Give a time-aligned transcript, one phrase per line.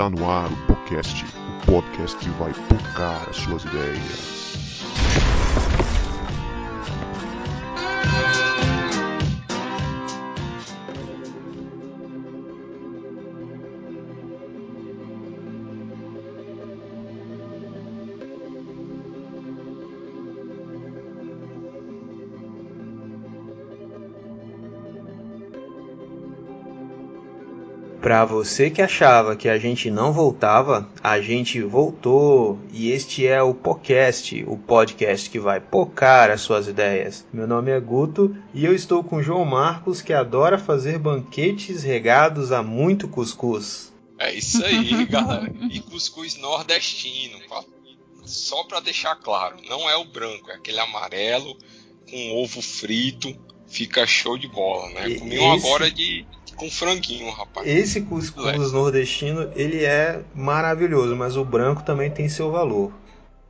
[0.00, 4.40] Está no ar o podcast, o podcast que vai tocar as suas ideias.
[28.10, 33.40] Para você que achava que a gente não voltava, a gente voltou e este é
[33.40, 37.24] o podcast, o podcast que vai pocar as suas ideias.
[37.32, 42.50] Meu nome é Guto e eu estou com João Marcos que adora fazer banquetes regados
[42.50, 43.92] a muito cuscuz.
[44.18, 45.54] É isso aí, galera.
[45.70, 47.38] E cuscuz nordestino,
[48.24, 51.56] só para deixar claro, não é o branco, é aquele amarelo
[52.10, 53.32] com ovo frito,
[53.68, 55.14] fica show de bola, né?
[55.14, 57.66] Comi um agora de com franguinho, rapaz.
[57.66, 62.92] Esse cuscuz nordestino, ele é maravilhoso, mas o branco também tem seu valor.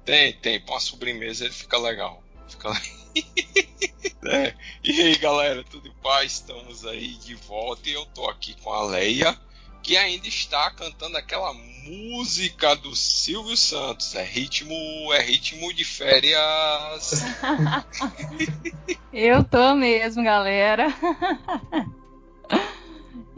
[0.05, 0.61] Tem, tem.
[0.61, 2.23] Pra uma sobremesa ele fica legal.
[2.49, 2.71] Fica
[4.27, 4.55] é.
[4.83, 6.33] E aí, galera, tudo em paz?
[6.33, 9.37] Estamos aí de volta e eu tô aqui com a Leia,
[9.83, 11.53] que ainda está cantando aquela
[11.85, 14.15] música do Silvio Santos.
[14.15, 14.75] É ritmo,
[15.13, 17.23] é ritmo de férias.
[19.13, 20.87] eu tô mesmo, galera.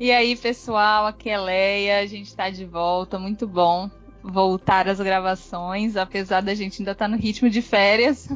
[0.02, 3.88] E aí, pessoal, aqui é Leia, a gente está de volta, muito bom
[4.20, 8.26] voltar às gravações, apesar da gente ainda estar tá no ritmo de férias.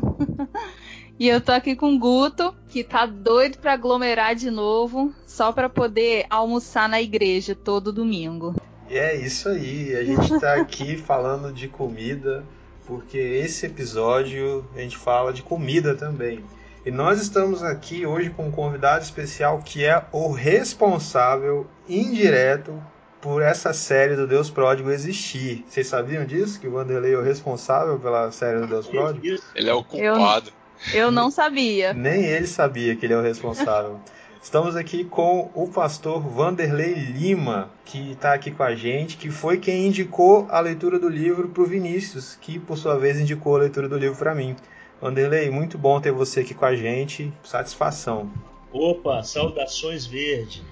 [1.19, 5.51] e eu tô aqui com o Guto, que tá doido para aglomerar de novo, só
[5.51, 8.55] para poder almoçar na igreja todo domingo.
[8.89, 12.45] E é isso aí, a gente tá aqui falando de comida,
[12.87, 16.45] porque esse episódio a gente fala de comida também.
[16.87, 22.81] E nós estamos aqui hoje com um convidado especial que é o responsável indireto
[23.21, 25.65] por essa série do Deus Pródigo existir.
[25.69, 26.61] Vocês sabiam disso?
[26.61, 29.43] Que o Vanderlei é o responsável pela série do Deus Pródigo?
[29.53, 30.53] Ele é o culpado.
[30.93, 31.93] Eu, eu não sabia.
[31.93, 33.99] Nem ele sabia que ele é o responsável.
[34.41, 39.59] Estamos aqui com o pastor Vanderlei Lima, que está aqui com a gente, que foi
[39.59, 43.59] quem indicou a leitura do livro para o Vinícius, que por sua vez indicou a
[43.59, 44.55] leitura do livro para mim.
[45.01, 47.33] Vanderlei, muito bom ter você aqui com a gente.
[47.43, 48.31] Satisfação.
[48.73, 50.63] Opa, saudações verde.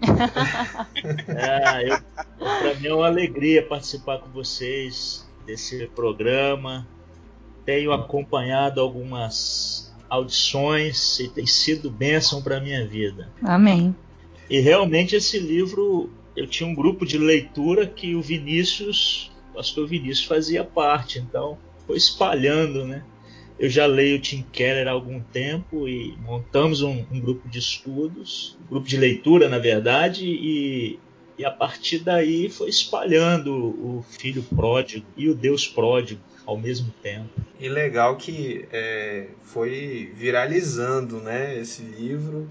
[1.28, 1.96] é,
[2.38, 6.86] Para mim é uma alegria participar com vocês desse programa.
[7.64, 13.30] Tenho acompanhado algumas audições e tem sido bênção para minha vida.
[13.42, 13.94] Amém.
[14.48, 19.88] E realmente esse livro, eu tinha um grupo de leitura que o Vinícius, o pastor
[19.88, 23.02] Vinícius fazia parte, então foi espalhando, né?
[23.64, 28.58] Eu já leio Tim Keller há algum tempo e montamos um, um grupo de estudos,
[28.66, 30.98] um grupo de leitura, na verdade, e,
[31.38, 36.92] e a partir daí foi espalhando o filho pródigo e o Deus pródigo ao mesmo
[37.02, 37.30] tempo.
[37.58, 42.46] E legal que é, foi viralizando né, esse livro,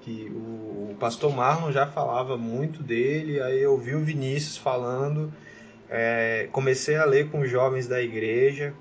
[0.00, 5.32] que o, o, pastor Marlon já falava muito dele, aí eu vi o Vinícius falando,
[5.88, 8.74] é, comecei a ler com jovens da igreja,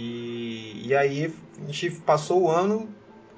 [0.00, 2.88] e, e aí a gente passou o ano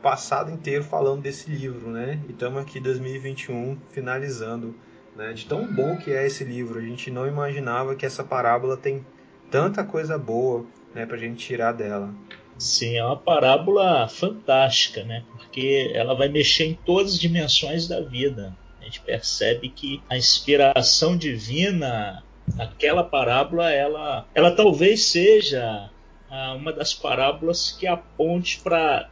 [0.03, 2.21] passado inteiro falando desse livro, né?
[2.29, 4.75] E estamos aqui em 2021 finalizando,
[5.17, 5.33] né?
[5.33, 9.07] De tão bom que é esse livro, a gente não imaginava que essa parábola tem
[9.51, 12.15] tanta coisa boa, né, a gente tirar dela.
[12.59, 15.25] Sim, é uma parábola fantástica, né?
[15.33, 18.55] Porque ela vai mexer em todas as dimensões da vida.
[18.83, 22.23] A gente percebe que a inspiração divina
[22.55, 25.89] naquela parábola, ela, ela talvez seja
[26.31, 29.09] ah, uma das parábolas que aponte para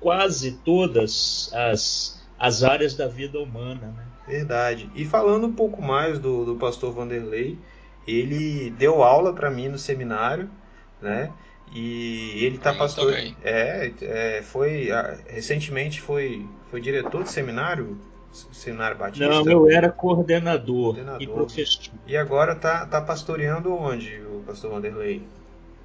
[0.00, 3.86] quase todas as, as áreas da vida humana.
[3.96, 4.04] Né?
[4.26, 4.90] Verdade.
[4.94, 7.58] E falando um pouco mais do, do pastor Vanderlei,
[8.06, 10.50] ele deu aula para mim no seminário,
[11.00, 11.30] né?
[11.74, 13.12] E ele está pastor.
[13.42, 14.88] É, é, foi
[15.26, 17.98] recentemente foi foi diretor de seminário,
[18.52, 19.26] seminário Batista.
[19.26, 21.22] Não, eu era coordenador, coordenador.
[21.22, 21.92] e professor.
[22.06, 25.26] E agora tá tá pastoreando onde o pastor Vanderlei?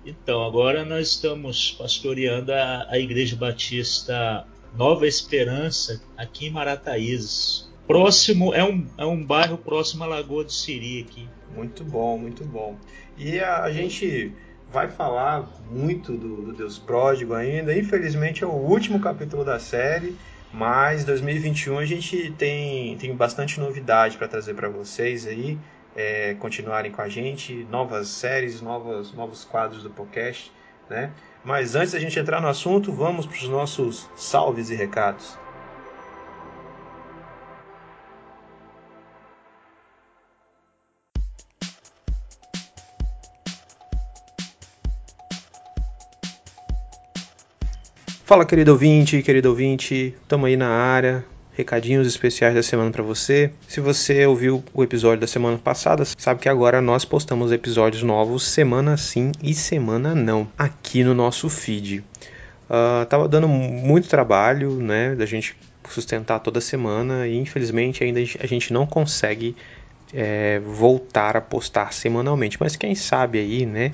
[0.05, 7.69] Então, agora nós estamos pastoreando a, a Igreja Batista Nova Esperança, aqui em Marataízes.
[7.87, 11.27] Próximo, é um, é um bairro próximo à Lagoa do Siri aqui.
[11.55, 12.77] Muito bom, muito bom.
[13.17, 14.31] E a, a gente
[14.71, 17.77] vai falar muito do, do, Deus Pródigo ainda.
[17.77, 20.15] Infelizmente é o último capítulo da série,
[20.53, 25.57] mas 2021 a gente tem, tem bastante novidade para trazer para vocês aí
[25.99, 30.49] é, continuarem com a gente, novas séries, novas, novos quadros do podcast.
[30.89, 31.11] Né?
[31.43, 35.37] Mas antes da gente entrar no assunto, vamos para os nossos salves e recados.
[48.23, 51.25] Fala, querido ouvinte, querido ouvinte, estamos aí na área,
[51.59, 53.51] Recadinhos especiais da semana para você.
[53.67, 58.43] Se você ouviu o episódio da semana passada, sabe que agora nós postamos episódios novos
[58.43, 62.01] semana sim e semana não aqui no nosso feed.
[62.69, 65.53] Uh, tava dando muito trabalho, né, da gente
[65.89, 69.53] sustentar toda semana e infelizmente ainda a gente não consegue
[70.13, 72.55] é, voltar a postar semanalmente.
[72.57, 73.91] Mas quem sabe aí, né,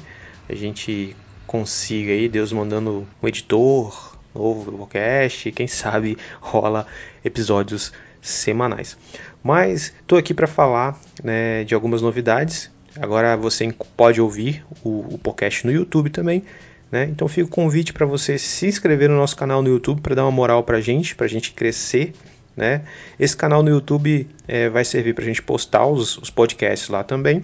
[0.48, 1.16] a gente
[1.48, 6.86] consiga aí, Deus mandando um editor novo podcast, quem sabe rola
[7.24, 8.98] episódios semanais.
[9.42, 12.70] Mas estou aqui para falar né, de algumas novidades.
[13.00, 16.44] Agora você pode ouvir o, o podcast no YouTube também.
[16.92, 17.06] Né?
[17.06, 20.24] Então fica o convite para você se inscrever no nosso canal no YouTube para dar
[20.24, 22.14] uma moral para a gente, para a gente crescer.
[22.56, 22.84] Né?
[23.20, 27.04] Esse canal no YouTube é, vai servir para a gente postar os, os podcasts lá
[27.04, 27.44] também.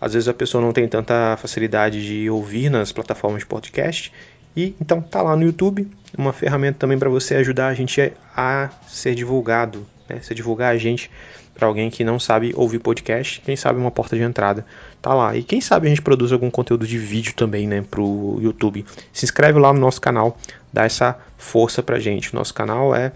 [0.00, 4.12] Às vezes a pessoa não tem tanta facilidade de ouvir nas plataformas de podcast.
[4.56, 8.70] E então tá lá no YouTube, uma ferramenta também para você ajudar a gente a
[8.86, 10.20] ser divulgado, né?
[10.22, 11.10] Se divulgar a gente
[11.54, 14.64] para alguém que não sabe ouvir podcast, quem sabe uma porta de entrada
[15.00, 15.34] tá lá.
[15.34, 18.84] E quem sabe a gente produz algum conteúdo de vídeo também, né, pro YouTube.
[19.12, 20.36] Se inscreve lá no nosso canal,
[20.72, 22.34] dá essa força pra gente.
[22.34, 23.12] Nosso canal é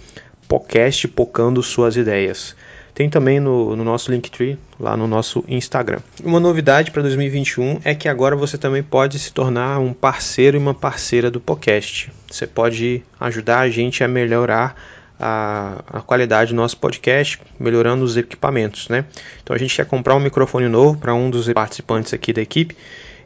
[0.49, 2.57] podcast Pocando Suas Ideias.
[2.95, 6.01] Tem também no, no, nosso Linktree, lá no nosso Instagram.
[6.23, 10.61] Uma novidade para 2021 é que agora você também pode se tornar um parceiro e
[10.61, 12.13] uma parceira do podcast.
[12.31, 14.75] Você pode ajudar a gente a melhorar
[15.21, 19.05] a, a, qualidade do nosso podcast, melhorando os equipamentos, né?
[19.43, 22.75] Então a gente quer comprar um microfone novo para um dos participantes aqui da equipe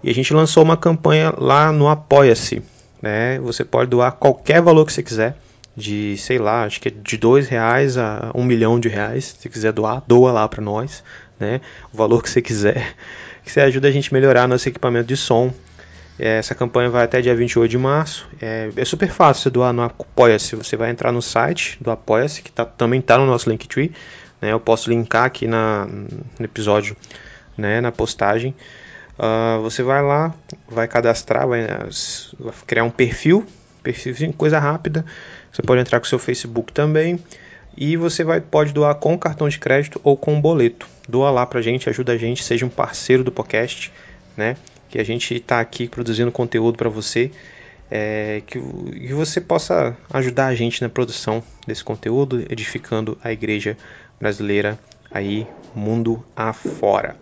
[0.02, 2.62] e a gente lançou uma campanha lá no Apoia-se,
[3.00, 3.38] né?
[3.40, 5.36] Você pode doar qualquer valor que você quiser,
[5.76, 9.48] de sei lá, acho que é de dois reais a um milhão de reais, se
[9.48, 11.02] quiser doar, doa lá para nós,
[11.38, 11.60] né?
[11.92, 12.94] O valor que você quiser,
[13.44, 15.52] que você ajuda a gente a melhorar nosso equipamento de som
[16.18, 18.28] é, essa campanha vai até dia 28 de março.
[18.40, 20.54] É, é super fácil você doar no Apoia-se.
[20.54, 23.92] Você vai entrar no site do Apoia-se, que tá, também está no nosso Linktree.
[24.40, 24.52] Né?
[24.52, 26.96] Eu posso linkar aqui na, no episódio,
[27.56, 27.80] né?
[27.80, 28.54] na postagem.
[29.18, 30.34] Uh, você vai lá,
[30.68, 33.44] vai cadastrar, vai, vai criar um perfil,
[33.82, 35.04] perfil coisa rápida.
[35.54, 37.18] Você pode entrar com o seu Facebook também.
[37.76, 40.86] E você vai, pode doar com cartão de crédito ou com boleto.
[41.08, 43.90] Doa lá pra gente, ajuda a gente, seja um parceiro do podcast,
[44.36, 44.56] né?
[44.94, 47.32] que a gente está aqui produzindo conteúdo para você,
[47.90, 53.76] é, que, que você possa ajudar a gente na produção desse conteúdo, edificando a igreja
[54.20, 54.78] brasileira
[55.10, 57.16] aí mundo afora.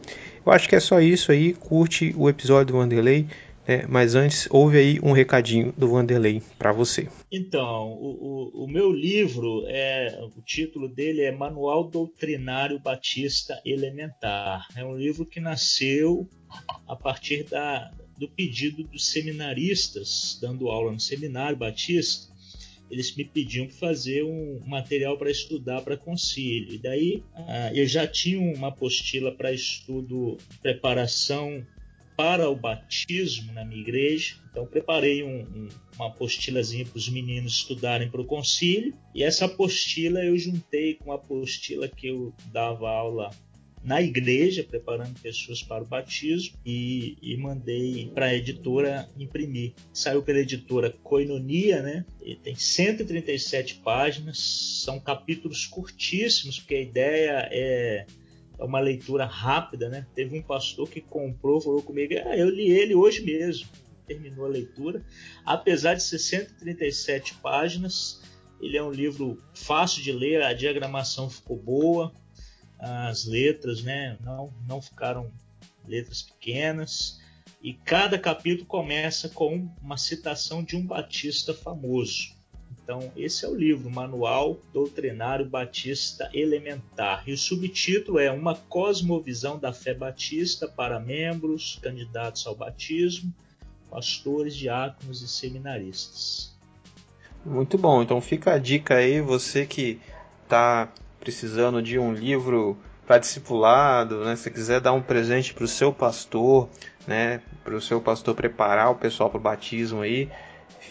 [0.45, 1.55] Eu acho que é só isso aí.
[1.55, 3.27] Curte o episódio do Wanderlei.
[3.67, 7.09] É, mas antes, ouve aí um recadinho do Vanderlei para você.
[7.31, 14.67] Então, o, o, o, meu livro, é, o título dele é Manual Doutrinário Batista Elementar.
[14.75, 16.29] É um livro que nasceu
[16.89, 22.33] a partir da, do pedido dos seminaristas, dando aula no Seminário Batista.
[22.91, 26.75] Eles me pediam para fazer um material para estudar para concílio.
[26.75, 31.65] E daí ah, eu já tinha uma apostila para estudo, preparação
[32.23, 34.37] para o batismo na minha igreja.
[34.49, 38.95] Então preparei um, um, uma apostilazinha para os meninos estudarem para o concílio.
[39.13, 43.29] E essa apostila eu juntei com a apostila que eu dava aula
[43.83, 49.73] na igreja, preparando pessoas para o batismo, e, e mandei para a editora imprimir.
[49.93, 52.05] Saiu pela editora Coinonia, né?
[52.25, 54.39] E tem 137 páginas,
[54.85, 58.07] são capítulos curtíssimos, porque a ideia é
[58.65, 60.07] uma leitura rápida, né?
[60.15, 63.69] Teve um pastor que comprou, falou comigo, ah, eu li ele hoje mesmo.
[64.07, 65.05] Terminou a leitura.
[65.45, 68.23] Apesar de 637 páginas,
[68.61, 72.13] ele é um livro fácil de ler, a diagramação ficou boa,
[72.79, 75.33] as letras, né, não, não ficaram
[75.87, 77.21] letras pequenas.
[77.63, 82.35] E cada capítulo começa com uma citação de um batista famoso.
[82.83, 87.23] Então, esse é o livro, Manual Doutrinário Batista Elementar.
[87.27, 93.33] E o subtítulo é Uma Cosmovisão da Fé Batista para membros, candidatos ao batismo,
[93.89, 96.53] pastores, diáconos e seminaristas.
[97.45, 100.01] Muito bom, então fica a dica aí, você que
[100.45, 104.37] está precisando de um livro para discipulado, né?
[104.37, 106.69] Se quiser dar um presente para o seu pastor,
[107.07, 107.43] né?
[107.65, 110.29] Para o seu pastor preparar o pessoal para o batismo aí,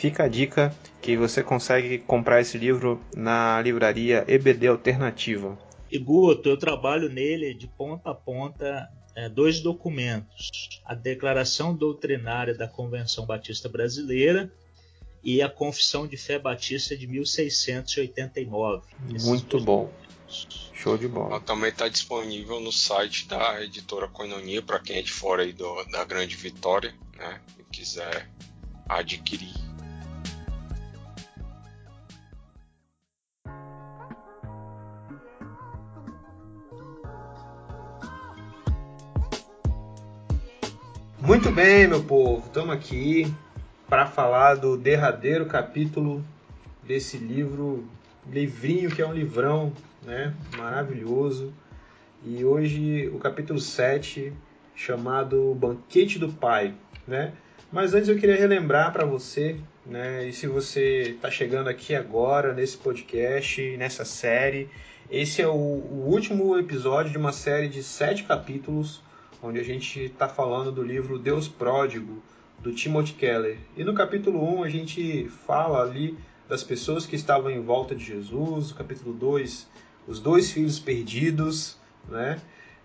[0.02, 5.58] Fica a dica que você consegue comprar esse livro na livraria EBD Alternativa.
[5.92, 12.54] E Guto, eu trabalho nele de ponta a ponta é, dois documentos: a Declaração Doutrinária
[12.54, 14.52] da Convenção Batista Brasileira
[15.24, 18.84] e a Confissão de Fé Batista de 1689.
[19.24, 19.92] Muito bom.
[20.74, 21.32] Show de bola.
[21.32, 25.52] Ela também está disponível no site da editora Coinonia para quem é de fora aí
[25.52, 27.42] do, da Grande Vitória, né?
[27.60, 28.30] E quiser
[28.88, 29.71] adquirir.
[41.24, 43.32] Muito bem, meu povo, estamos aqui
[43.88, 46.26] para falar do derradeiro capítulo
[46.82, 47.88] desse livro,
[48.28, 50.34] livrinho que é um livrão, né?
[50.58, 51.54] Maravilhoso.
[52.26, 54.34] E hoje o capítulo 7,
[54.74, 56.74] chamado Banquete do Pai,
[57.08, 57.34] né?
[57.72, 60.28] Mas antes eu queria relembrar para você, né?
[60.28, 64.70] E se você está chegando aqui agora nesse podcast, nessa série,
[65.10, 69.04] esse é o, o último episódio de uma série de sete capítulos,
[69.42, 72.22] onde a gente está falando do livro Deus Pródigo,
[72.60, 73.58] do Timothy Keller.
[73.76, 76.18] E no capítulo 1 a gente fala ali
[76.48, 79.68] das pessoas que estavam em volta de Jesus, no capítulo 2,
[80.08, 82.40] os dois filhos perdidos, né?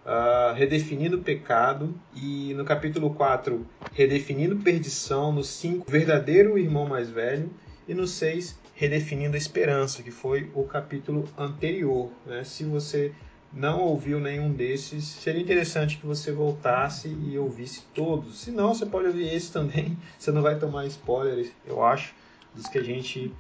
[0.04, 7.10] Uh, redefinindo o pecado, e no capítulo 4, redefinindo perdição, no 5, verdadeiro irmão mais
[7.10, 7.50] velho,
[7.88, 12.12] e no 6, redefinindo a esperança, que foi o capítulo anterior.
[12.24, 12.44] Né?
[12.44, 13.12] Se você
[13.56, 18.38] não ouviu nenhum desses, seria interessante que você voltasse e ouvisse todos.
[18.40, 22.14] Se não, você pode ouvir esse também, você não vai tomar spoilers, eu acho,
[22.54, 23.32] dos que a gente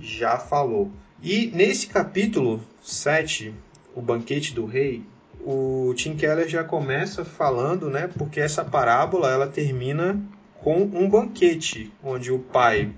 [0.00, 0.90] já falou.
[1.22, 3.54] E nesse capítulo 7,
[3.94, 5.04] o banquete do rei,
[5.40, 8.10] o Tim Keller já começa falando, né?
[8.18, 10.20] Porque essa parábola ela termina
[10.62, 12.92] com um banquete, onde o pai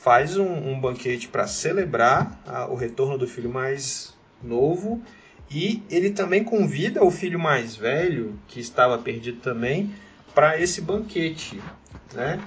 [0.00, 5.02] faz um, um banquete para celebrar a, o retorno do filho mais novo
[5.50, 9.92] e ele também convida o filho mais velho, que estava perdido também,
[10.32, 11.60] para esse banquete,
[12.14, 12.40] né?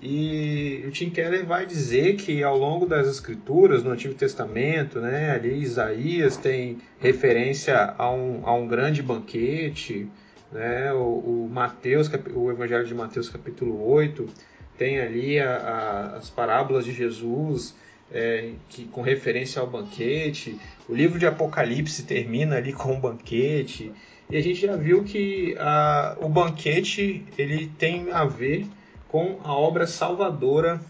[0.00, 5.30] E o Tim Keller vai dizer que ao longo das escrituras, no Antigo Testamento, né,
[5.30, 10.06] ali Isaías tem referência a um, a um grande banquete,
[10.52, 14.28] né, o, o Mateus, o Evangelho de Mateus capítulo 8,
[14.76, 17.74] tem ali a, a, as parábolas de Jesus
[18.12, 20.58] é, que, com referência ao banquete,
[20.88, 23.92] o livro de Apocalipse termina ali com um banquete,
[24.30, 28.66] e a gente já viu que a, o banquete ele tem a ver
[29.08, 30.80] com a obra salvadora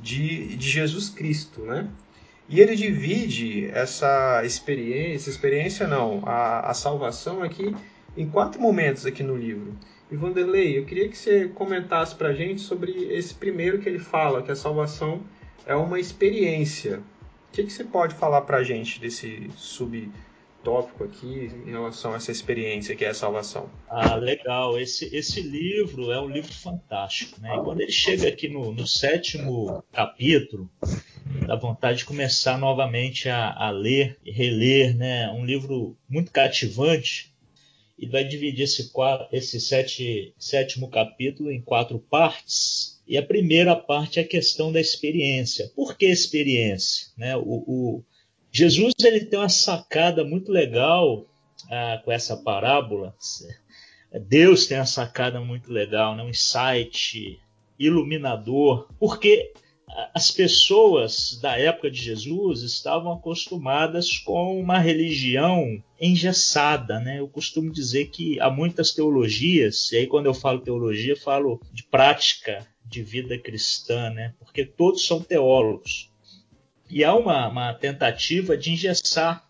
[0.00, 1.88] de, de Jesus Cristo, né?
[2.48, 7.74] E ele divide essa experiência, experiência não, a, a salvação aqui
[8.16, 9.74] em quatro momentos aqui no livro.
[10.10, 13.98] E Vanderlei, eu queria que você comentasse para a gente sobre esse primeiro que ele
[13.98, 15.22] fala, que a salvação
[15.66, 16.98] é uma experiência.
[17.48, 20.10] O que, que você pode falar para a gente desse sub
[20.64, 23.70] tópico aqui em relação a essa experiência que é a salvação.
[23.86, 24.80] Ah, legal.
[24.80, 27.40] Esse, esse livro é um livro fantástico.
[27.40, 27.54] Né?
[27.54, 30.68] E quando ele chega aqui no, no sétimo capítulo,
[31.46, 34.96] dá vontade de começar novamente a, a ler e reler.
[34.96, 35.30] Né?
[35.30, 37.32] Um livro muito cativante.
[37.96, 38.90] E vai dividir esse,
[39.30, 42.93] esse sete, sétimo capítulo em quatro partes.
[43.06, 45.70] E a primeira parte é a questão da experiência.
[45.74, 47.08] Por que experiência?
[47.16, 47.36] Né?
[47.36, 48.04] O, o
[48.50, 51.26] Jesus ele tem uma sacada muito legal
[51.70, 53.14] ah, com essa parábola.
[54.28, 56.22] Deus tem uma sacada muito legal, né?
[56.22, 57.40] um insight
[57.78, 59.52] iluminador, porque
[60.14, 67.20] as pessoas da época de Jesus estavam acostumadas com uma religião engessada, né?
[67.20, 71.84] Eu costumo dizer que há muitas teologias, e aí quando eu falo teologia, falo de
[71.84, 74.34] prática de vida cristã, né?
[74.38, 76.10] Porque todos são teólogos.
[76.88, 79.46] E há uma, uma tentativa de engessar.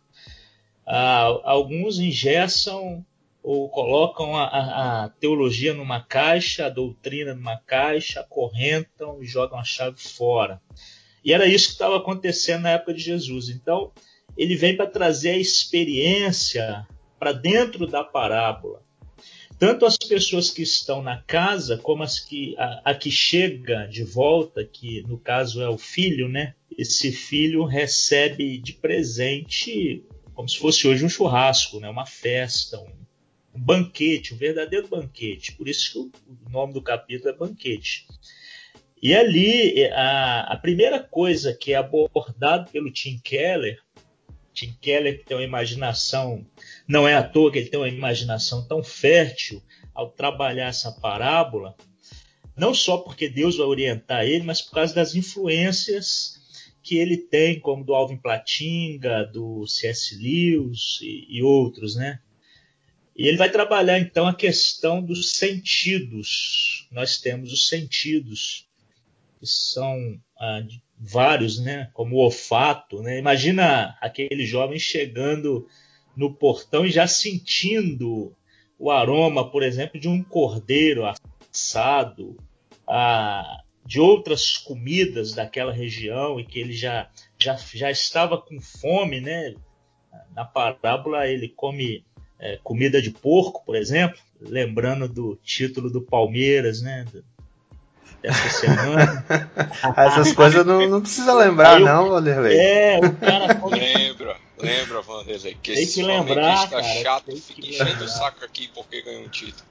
[0.86, 3.04] Ah, alguns engessam
[3.42, 9.58] ou colocam a, a, a, teologia numa caixa, a doutrina numa caixa, acorrentam e jogam
[9.58, 10.60] a chave fora.
[11.22, 13.48] E era isso que estava acontecendo na época de Jesus.
[13.48, 13.92] Então,
[14.36, 16.86] ele vem para trazer a experiência
[17.18, 18.83] para dentro da parábola.
[19.64, 24.04] Tanto as pessoas que estão na casa, como as que a, a que chega de
[24.04, 26.54] volta, que no caso é o filho, né?
[26.76, 30.04] esse filho recebe de presente,
[30.34, 31.88] como se fosse hoje um churrasco, né?
[31.88, 32.92] uma festa, um,
[33.54, 35.52] um banquete, um verdadeiro banquete.
[35.52, 38.06] Por isso que o nome do capítulo é banquete.
[39.02, 43.80] E ali, a, a primeira coisa que é abordado pelo Tim Keller,
[44.52, 46.46] Tim Keller que tem uma imaginação,
[46.86, 49.62] não é à toa que ele tem uma imaginação tão fértil
[49.94, 51.74] ao trabalhar essa parábola,
[52.56, 56.34] não só porque Deus vai orientar ele, mas por causa das influências
[56.82, 60.14] que ele tem, como do Alvin Platinga, do C.S.
[60.16, 62.20] Lewis e, e outros, né?
[63.16, 66.86] E ele vai trabalhar então a questão dos sentidos.
[66.90, 68.68] Nós temos os sentidos,
[69.38, 70.62] que são ah,
[70.98, 71.90] vários, né?
[71.94, 73.18] Como o olfato, né?
[73.18, 75.66] Imagina aquele jovem chegando
[76.16, 78.32] no portão e já sentindo
[78.78, 81.04] o aroma, por exemplo, de um cordeiro
[81.52, 82.36] assado,
[82.86, 89.20] a, de outras comidas daquela região e que ele já, já, já estava com fome,
[89.20, 89.54] né?
[90.34, 92.04] Na parábola ele come
[92.38, 97.06] é, comida de porco, por exemplo, lembrando do título do Palmeiras, né?
[98.22, 99.24] Dessa semana.
[99.96, 102.58] Essas coisas não, não precisa lembrar, eu, não, Vanderlei.
[102.58, 103.60] É, o cara.
[103.64, 103.93] Lembra,
[104.64, 105.56] lembra, Vanderlei.
[105.62, 106.82] Que tem que lembrar, cara.
[106.82, 109.64] chato fica enchendo o saco aqui porque ganhou um título.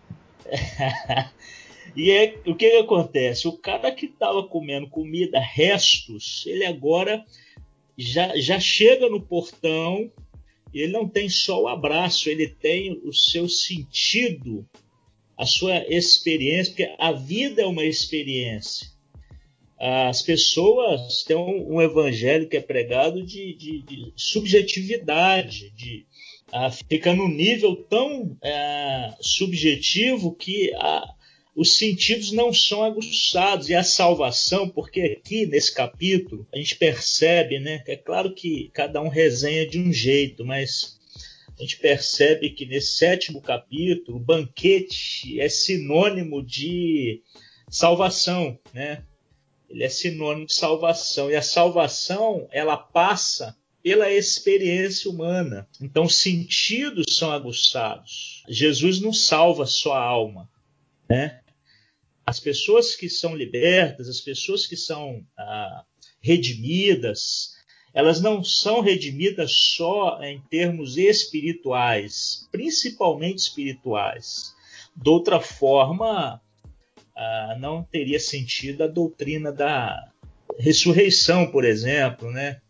[1.96, 3.48] e é, o que, que acontece?
[3.48, 7.26] O cara que estava comendo comida, restos, ele agora
[7.98, 10.12] já, já chega no portão
[10.74, 14.68] ele não tem só o abraço, ele tem o seu sentido,
[15.38, 18.88] a sua experiência, porque a vida é uma experiência.
[19.86, 26.06] As pessoas têm um, um evangelho que é pregado de, de, de subjetividade, de
[26.54, 31.04] uh, fica num nível tão uh, subjetivo que a,
[31.54, 37.60] os sentidos não são aguçados e a salvação, porque aqui nesse capítulo a gente percebe,
[37.60, 37.84] né?
[37.86, 40.98] É claro que cada um resenha de um jeito, mas
[41.60, 47.22] a gente percebe que nesse sétimo capítulo, o banquete é sinônimo de
[47.70, 49.04] salvação, né?
[49.74, 55.68] Ele é sinônimo de salvação e a salvação ela passa pela experiência humana.
[55.82, 58.44] Então, os sentidos são aguçados.
[58.48, 60.48] Jesus não salva só a alma,
[61.10, 61.42] né?
[62.26, 65.84] as pessoas que são libertas, as pessoas que são ah,
[66.22, 67.54] redimidas,
[67.94, 74.54] elas não são redimidas só em termos espirituais, principalmente espirituais.
[74.96, 76.40] De outra forma,
[77.16, 80.12] ah, não teria sentido a doutrina da
[80.58, 82.62] ressurreição, por exemplo, né?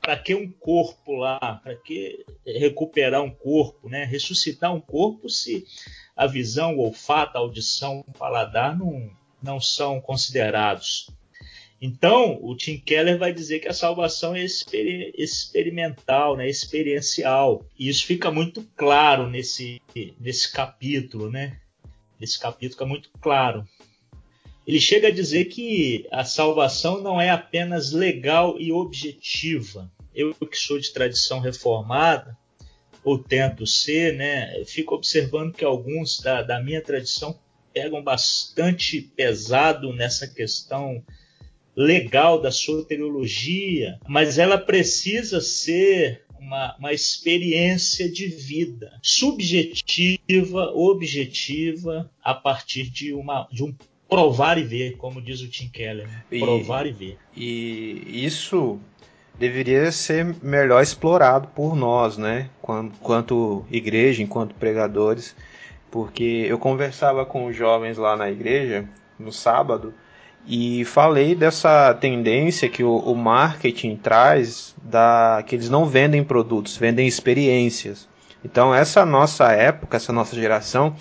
[0.00, 1.38] Para que um corpo lá?
[1.62, 4.04] Para que recuperar um corpo, né?
[4.04, 5.64] Ressuscitar um corpo se
[6.14, 9.10] a visão, o olfato, a audição, o paladar não,
[9.42, 11.10] não são considerados.
[11.80, 17.66] Então, o Tim Keller vai dizer que a salvação é exper experimental, né, experiencial.
[17.78, 19.82] E isso fica muito claro nesse,
[20.18, 21.60] nesse capítulo, né?
[22.18, 23.66] Nesse capítulo fica muito claro.
[24.66, 29.90] Ele chega a dizer que a salvação não é apenas legal e objetiva.
[30.14, 32.36] Eu que sou de tradição reformada,
[33.04, 37.38] ou tento ser, né, fico observando que alguns da, da minha tradição
[37.72, 41.04] pegam bastante pesado nessa questão
[41.76, 52.34] legal da soteriologia, mas ela precisa ser uma, uma experiência de vida subjetiva, objetiva, a
[52.34, 53.72] partir de, uma, de um
[54.08, 56.06] provar e ver, como diz o Tim Keller.
[56.06, 56.38] Né?
[56.38, 57.18] Provar e, e ver.
[57.34, 58.78] E isso
[59.38, 62.48] deveria ser melhor explorado por nós, né?
[63.00, 65.36] Quanto igreja, enquanto pregadores,
[65.90, 68.88] porque eu conversava com os jovens lá na igreja
[69.18, 69.94] no sábado
[70.46, 76.76] e falei dessa tendência que o, o marketing traz da que eles não vendem produtos,
[76.76, 78.08] vendem experiências.
[78.44, 80.94] Então essa nossa época, essa nossa geração,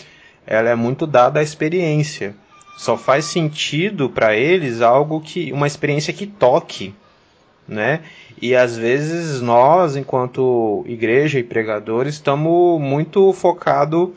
[0.45, 2.35] ela é muito dada à experiência.
[2.77, 6.93] Só faz sentido para eles algo que uma experiência que toque,
[7.67, 8.01] né?
[8.41, 14.09] E às vezes nós, enquanto igreja e pregadores, estamos muito focados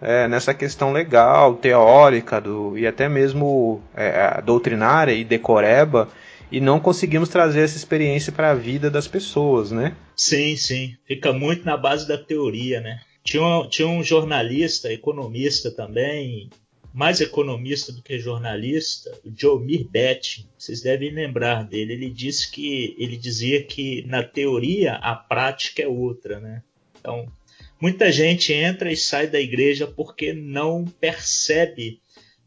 [0.00, 6.08] é, nessa questão legal, teórica do, e até mesmo é, doutrinária e decoreba,
[6.50, 9.94] e não conseguimos trazer essa experiência para a vida das pessoas, né?
[10.14, 10.96] Sim, sim.
[11.06, 13.00] Fica muito na base da teoria, né?
[13.24, 16.48] Tinha um, tinha um jornalista, economista também,
[16.96, 21.92] mais economista do que jornalista, o Jomir Betting, vocês devem lembrar dele.
[21.92, 26.62] Ele disse que ele dizia que na teoria a prática é outra, né?
[26.98, 27.30] Então,
[27.78, 32.00] muita gente entra e sai da igreja porque não percebe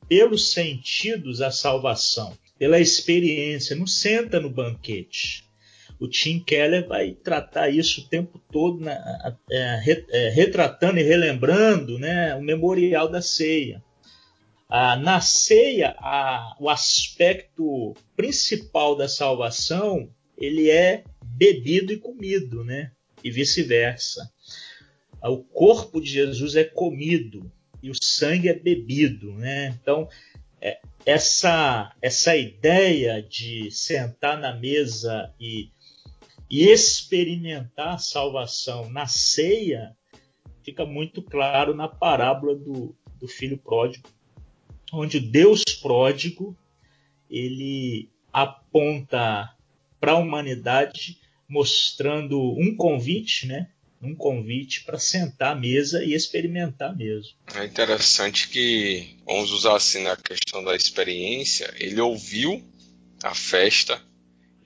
[0.07, 5.43] pelos sentidos a salvação, pela experiência, não senta no banquete.
[5.99, 8.99] O Tim Keller vai tratar isso o tempo todo, né,
[9.51, 13.83] é, retratando e relembrando né, o memorial da ceia.
[14.71, 22.91] Ah, na ceia, ah, o aspecto principal da salvação ele é bebido e comido, né?
[23.23, 24.31] E vice-versa.
[25.19, 27.51] Ah, o corpo de Jesus é comido
[27.81, 29.75] e o sangue é bebido, né?
[29.81, 30.07] Então,
[30.61, 35.71] é, essa essa ideia de sentar na mesa e,
[36.47, 39.97] e experimentar a salvação na ceia
[40.63, 44.07] fica muito claro na parábola do, do filho pródigo
[44.91, 46.57] onde Deus pródigo
[47.29, 49.53] ele aponta
[49.99, 53.69] para a humanidade mostrando um convite, né?
[54.01, 57.33] Um convite para sentar à mesa e experimentar mesmo.
[57.53, 62.63] É interessante que, vamos usar assim na questão da experiência, ele ouviu
[63.21, 64.01] a festa,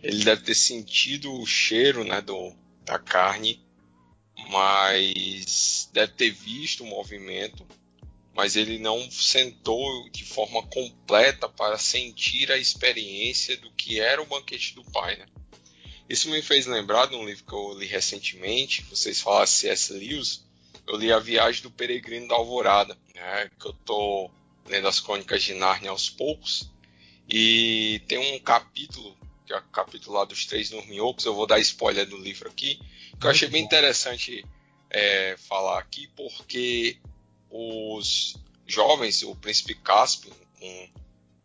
[0.03, 2.53] ele deve ter sentido o cheiro né, do,
[2.85, 3.59] da carne,
[4.49, 7.65] mas deve ter visto o movimento,
[8.35, 14.25] mas ele não sentou de forma completa para sentir a experiência do que era o
[14.25, 15.17] banquete do Pai.
[15.17, 15.25] Né?
[16.09, 19.93] Isso me fez lembrar de um livro que eu li recentemente, vocês falaram C.S.
[19.93, 20.43] Lewis,
[20.87, 24.31] eu li A Viagem do Peregrino da Alvorada, né, que eu estou
[24.67, 26.69] lendo as Crônicas de Nárnia aos poucos,
[27.29, 31.59] e tem um capítulo, que é o capítulo lá dos Três Dorminhocos, eu vou dar
[31.59, 32.79] spoiler do livro aqui,
[33.19, 34.45] que eu achei bem interessante
[34.89, 36.99] é, falar aqui, porque
[37.53, 38.35] os
[38.65, 40.89] jovens, o príncipe Caspian, com,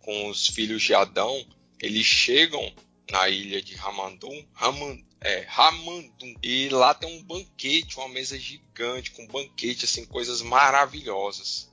[0.00, 1.46] com os filhos de Adão,
[1.80, 2.72] eles chegam
[3.10, 9.10] na ilha de Ramandum, Raman, é, Ramandum, e lá tem um banquete, uma mesa gigante
[9.10, 11.68] com banquete, assim, coisas maravilhosas.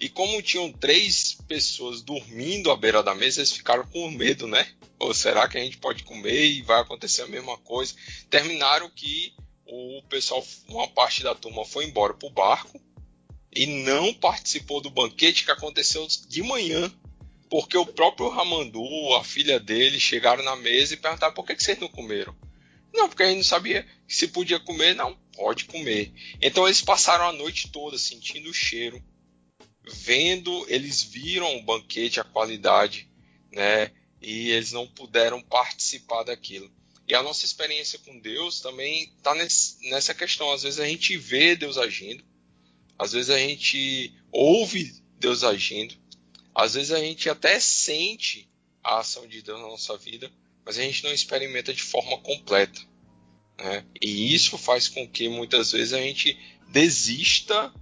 [0.00, 4.72] E como tinham três pessoas dormindo à beira da mesa, eles ficaram com medo, né?
[4.98, 7.94] Ou será que a gente pode comer e vai acontecer a mesma coisa?
[8.30, 9.34] Terminaram que
[9.66, 12.80] o pessoal, uma parte da turma foi embora pro barco
[13.52, 16.92] e não participou do banquete que aconteceu de manhã
[17.48, 21.78] porque o próprio Ramandu, a filha dele, chegaram na mesa e perguntaram por que, vocês
[21.78, 22.36] não comeram.
[22.92, 24.94] Não, porque a gente não sabia se podia comer.
[24.94, 26.12] Não, pode comer.
[26.40, 29.02] Então eles passaram a noite toda sentindo o cheiro,
[29.86, 33.08] vendo, eles viram o banquete, a qualidade,
[33.52, 33.92] né?
[34.20, 36.70] E eles não puderam participar daquilo.
[37.06, 40.52] E a nossa experiência com Deus também está nessa questão.
[40.52, 42.22] Às vezes a gente vê Deus agindo,
[42.98, 45.94] às vezes a gente ouve Deus agindo,
[46.54, 48.48] às vezes a gente até sente
[48.82, 50.30] a ação de Deus na nossa vida,
[50.64, 52.80] mas a gente não experimenta de forma completa.
[53.56, 53.84] Né?
[54.02, 57.72] E isso faz com que muitas vezes a gente desista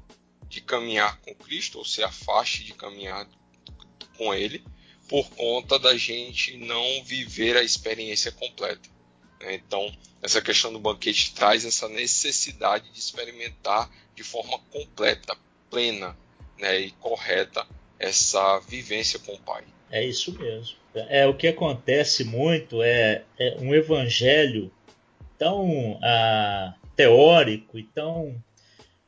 [0.48, 3.28] de caminhar com Cristo, ou se afaste de caminhar
[4.16, 4.64] com Ele,
[5.08, 8.88] por conta da gente não viver a experiência completa.
[9.40, 9.54] Né?
[9.54, 15.36] Então, essa questão do banquete traz essa necessidade de experimentar de forma completa,
[15.70, 16.16] plena
[16.58, 16.80] né?
[16.80, 17.66] e correta
[17.98, 19.62] essa vivência com o Pai.
[19.90, 20.76] É isso mesmo.
[20.94, 24.72] É o que acontece muito é, é um evangelho
[25.38, 28.42] tão ah, teórico e tão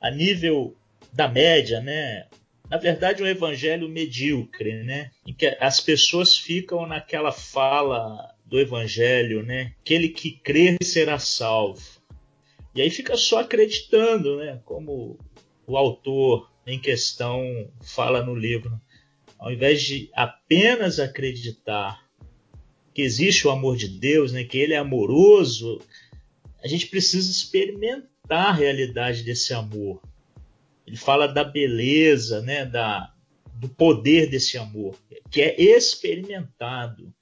[0.00, 0.76] a nível
[1.12, 2.26] da média, né?
[2.68, 5.10] Na verdade, um evangelho medíocre, né?
[5.26, 9.72] Em que as pessoas ficam naquela fala do evangelho, né?
[9.80, 11.97] Aquele que crer será salvo.
[12.74, 14.60] E aí fica só acreditando, né?
[14.64, 15.18] Como
[15.66, 18.80] o autor em questão fala no livro.
[19.38, 22.04] Ao invés de apenas acreditar
[22.92, 25.80] que existe o amor de Deus, né, que Ele é amoroso,
[26.62, 30.02] a gente precisa experimentar a realidade desse amor.
[30.86, 33.12] Ele fala da beleza, né, da,
[33.54, 34.96] do poder desse amor,
[35.30, 37.14] que é experimentado,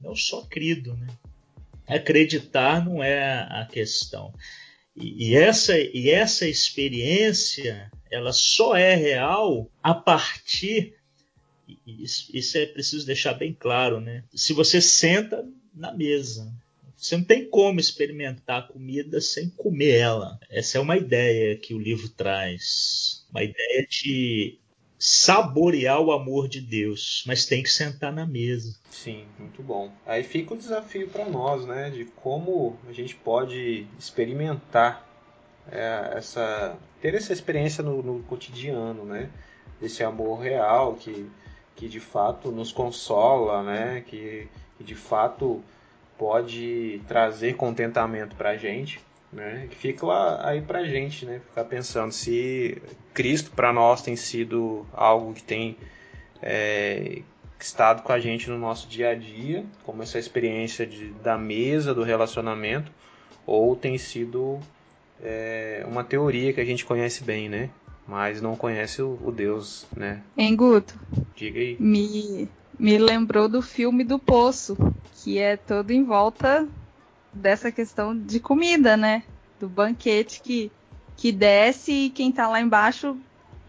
[0.00, 0.96] não só crido.
[0.96, 1.06] Né?
[1.86, 4.34] Acreditar não é a questão.
[4.96, 10.94] E, e, essa, e essa experiência ela só é real a partir
[11.86, 14.24] isso, isso é preciso deixar bem claro, né?
[14.34, 16.52] Se você senta na mesa,
[16.96, 20.38] você não tem como experimentar a comida sem comer ela.
[20.50, 23.26] Essa é uma ideia que o livro traz.
[23.30, 24.58] Uma ideia de
[25.04, 28.78] saborear o amor de Deus, mas tem que sentar na mesa.
[28.88, 29.90] Sim, muito bom.
[30.06, 35.04] Aí fica o desafio para nós, né, de como a gente pode experimentar
[35.72, 39.28] é, essa ter essa experiência no, no, cotidiano, né,
[39.80, 41.28] desse amor real que
[41.74, 44.46] que de fato nos consola, né, que,
[44.78, 45.60] que de fato
[46.16, 49.00] pode trazer contentamento para a gente.
[49.32, 49.68] Né?
[49.70, 51.40] Fica lá aí pra gente, né?
[51.48, 52.82] Ficar pensando se
[53.14, 55.76] Cristo para nós tem sido algo que tem
[56.42, 57.22] é,
[57.58, 61.94] estado com a gente no nosso dia a dia, como essa experiência de, da mesa,
[61.94, 62.92] do relacionamento,
[63.46, 64.60] ou tem sido
[65.22, 67.70] é, uma teoria que a gente conhece bem, né?
[68.06, 70.20] Mas não conhece o, o Deus, né?
[70.36, 70.98] Hein, Guto?
[71.34, 71.76] Diga aí.
[71.78, 74.76] Me, me lembrou do filme do Poço,
[75.14, 76.68] que é todo em volta
[77.32, 79.22] dessa questão de comida, né?
[79.58, 80.70] Do banquete que,
[81.16, 83.16] que desce e quem tá lá embaixo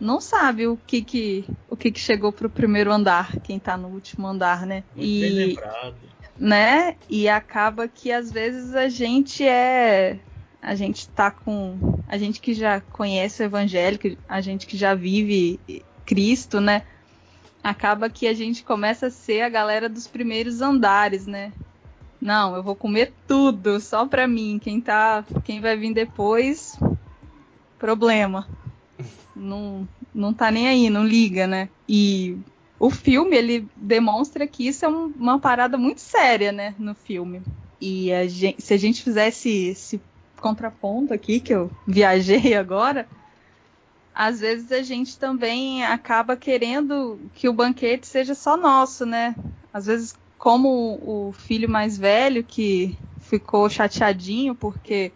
[0.03, 3.87] não sabe o que que, o que, que chegou pro primeiro andar, quem tá no
[3.87, 4.83] último andar, né?
[4.95, 5.95] Muito e, bem lembrado.
[6.37, 6.97] Né?
[7.09, 10.19] E acaba que às vezes a gente é.
[10.61, 11.99] A gente tá com.
[12.07, 15.59] A gente que já conhece o evangelho, a gente que já vive
[16.05, 16.83] Cristo, né?
[17.63, 21.53] Acaba que a gente começa a ser a galera dos primeiros andares, né?
[22.23, 24.57] Não, eu vou comer tudo só pra mim.
[24.57, 26.79] Quem tá, quem vai vir depois,
[27.77, 28.47] problema.
[29.35, 31.67] Não, não tá nem aí, não liga, né?
[31.87, 32.37] E
[32.79, 37.41] o filme ele demonstra que isso é um, uma parada muito séria, né, no filme.
[37.81, 40.01] E a gente, se a gente fizesse esse
[40.37, 43.05] contraponto aqui que eu viajei agora,
[44.15, 49.35] às vezes a gente também acaba querendo que o banquete seja só nosso, né?
[49.73, 55.13] Às vezes, como o filho mais velho que ficou chateadinho porque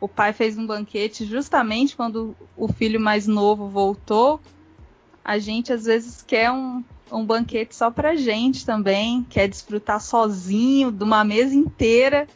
[0.00, 4.40] o pai fez um banquete justamente quando o filho mais novo voltou,
[5.24, 10.92] a gente às vezes quer um, um banquete só pra gente também, quer desfrutar sozinho
[10.92, 12.28] de uma mesa inteira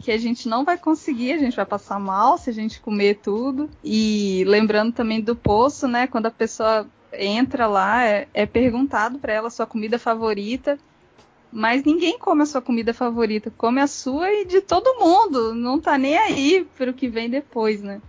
[0.00, 3.20] que a gente não vai conseguir, a gente vai passar mal se a gente comer
[3.22, 3.70] tudo.
[3.84, 6.08] E lembrando também do poço, né?
[6.08, 10.76] Quando a pessoa entra lá, é, é perguntado para ela sua comida favorita.
[11.54, 15.54] Mas ninguém come a sua comida favorita, come a sua e de todo mundo.
[15.54, 18.02] Não tá nem aí pro que vem depois, né?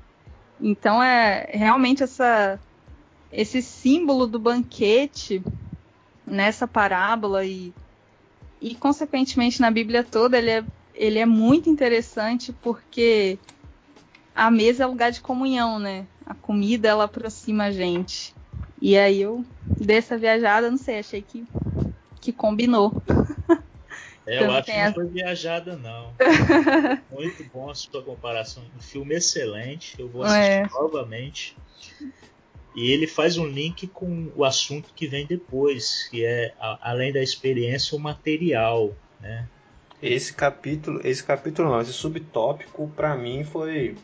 [0.59, 2.59] Então é realmente essa
[3.31, 5.43] esse símbolo do banquete
[6.25, 7.71] nessa parábola e
[8.59, 13.37] e consequentemente na Bíblia toda ele é ele é muito interessante porque
[14.33, 16.07] a mesa é lugar de comunhão, né?
[16.25, 18.33] A comida ela aproxima a gente.
[18.81, 19.45] E aí eu
[19.79, 21.45] dessa viajada, não sei, achei que
[22.25, 22.91] que combinou.
[24.27, 26.11] É, eu acho que não foi viajada, não.
[27.11, 28.63] Muito bom a sua comparação.
[28.75, 29.95] Um filme excelente.
[29.99, 30.67] Eu vou assistir é.
[30.67, 31.55] novamente.
[32.75, 37.21] E ele faz um link com o assunto que vem depois, que é, além da
[37.21, 38.95] experiência, o material.
[39.21, 39.47] Né?
[40.01, 43.95] Esse capítulo, esse capítulo não, esse subtópico para mim foi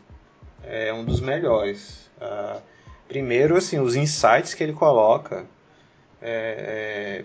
[0.62, 2.08] é, um dos melhores.
[2.18, 2.62] Uh,
[3.08, 5.44] primeiro, assim, os insights que ele coloca
[6.22, 7.24] é,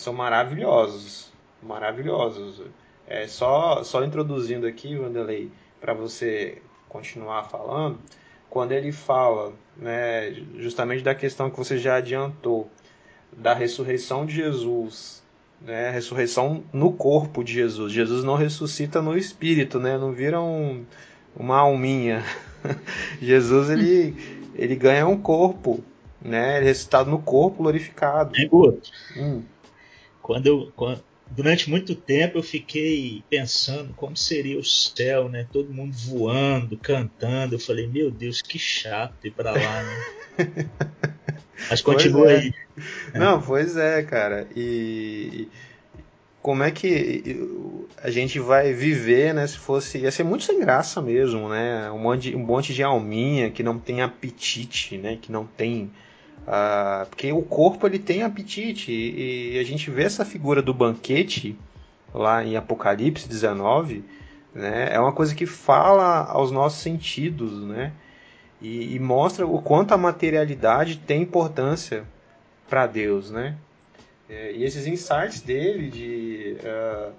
[0.00, 1.32] são maravilhosos,
[1.62, 2.62] maravilhosos.
[3.06, 7.98] É, só, só introduzindo aqui, Wanderlei, para você continuar falando,
[8.50, 12.68] quando ele fala, né, justamente da questão que você já adiantou,
[13.32, 15.18] da ressurreição de Jesus
[15.60, 17.92] né, ressurreição no corpo de Jesus.
[17.92, 19.98] Jesus não ressuscita no espírito, né?
[19.98, 20.84] Não vira um,
[21.34, 22.24] uma alminha.
[23.20, 24.14] Jesus ele,
[24.54, 25.82] ele ganha um corpo,
[26.22, 26.56] né?
[26.56, 28.32] Ele é ressuscitado no corpo glorificado.
[28.36, 28.90] É, Guto.
[29.16, 29.42] Hum.
[30.28, 35.46] Quando eu quando, durante muito tempo eu fiquei pensando como seria o céu, né?
[35.50, 37.54] Todo mundo voando, cantando.
[37.54, 40.68] Eu falei, meu Deus, que chato ir para lá, né?
[41.70, 42.36] Mas continua é.
[42.40, 42.54] aí.
[43.14, 44.46] Não, pois é, cara.
[44.54, 45.48] E
[46.42, 47.48] como é que
[48.02, 49.46] a gente vai viver, né?
[49.46, 49.96] Se fosse.
[49.96, 51.90] Ia ser muito sem graça mesmo, né?
[51.90, 55.16] Um monte, um monte de alminha que não tem apetite, né?
[55.18, 55.90] Que não tem.
[56.48, 58.90] Uh, porque o corpo ele tem apetite.
[58.90, 61.58] E, e, a gente vê essa figura do banquete
[62.14, 64.02] lá em Apocalipse 19,
[64.54, 64.88] né?
[64.92, 67.92] É uma coisa que fala aos nossos sentidos, né?
[68.60, 72.04] e, e mostra o quanto a materialidade tem importância
[72.68, 73.56] para Deus, né?
[74.28, 77.12] É, e esses insights dele de uh,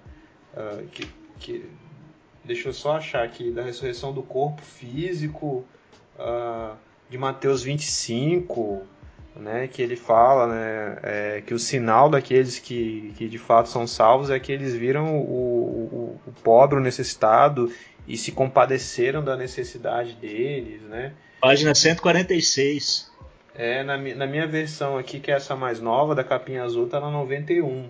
[0.53, 1.65] uh, que, que,
[2.43, 5.65] deixa eu só achar aqui da ressurreição do corpo físico
[6.19, 6.75] uh,
[7.09, 8.83] de Mateus 25
[9.35, 13.87] né, que ele fala né, é, que o sinal daqueles que, que de fato são
[13.87, 17.71] salvos é que eles viram o, o, o pobre, o necessitado
[18.07, 21.13] e se compadeceram da necessidade deles, né?
[21.39, 23.09] Página 146.
[23.53, 26.99] É, na, na minha versão aqui, que é essa mais nova, da capinha azul, tá
[26.99, 27.89] na 91.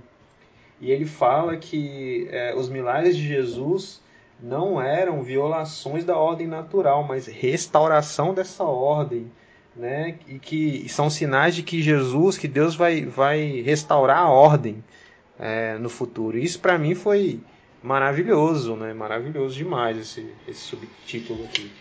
[0.81, 4.01] E ele fala que é, os milagres de Jesus
[4.41, 9.31] não eram violações da ordem natural, mas restauração dessa ordem,
[9.79, 10.19] né?
[10.27, 14.83] E que são sinais de que Jesus, que Deus vai, vai restaurar a ordem
[15.39, 16.37] é, no futuro.
[16.37, 17.39] Isso para mim foi
[17.81, 18.93] maravilhoso, né?
[18.93, 21.71] Maravilhoso demais esse, esse subtítulo aqui.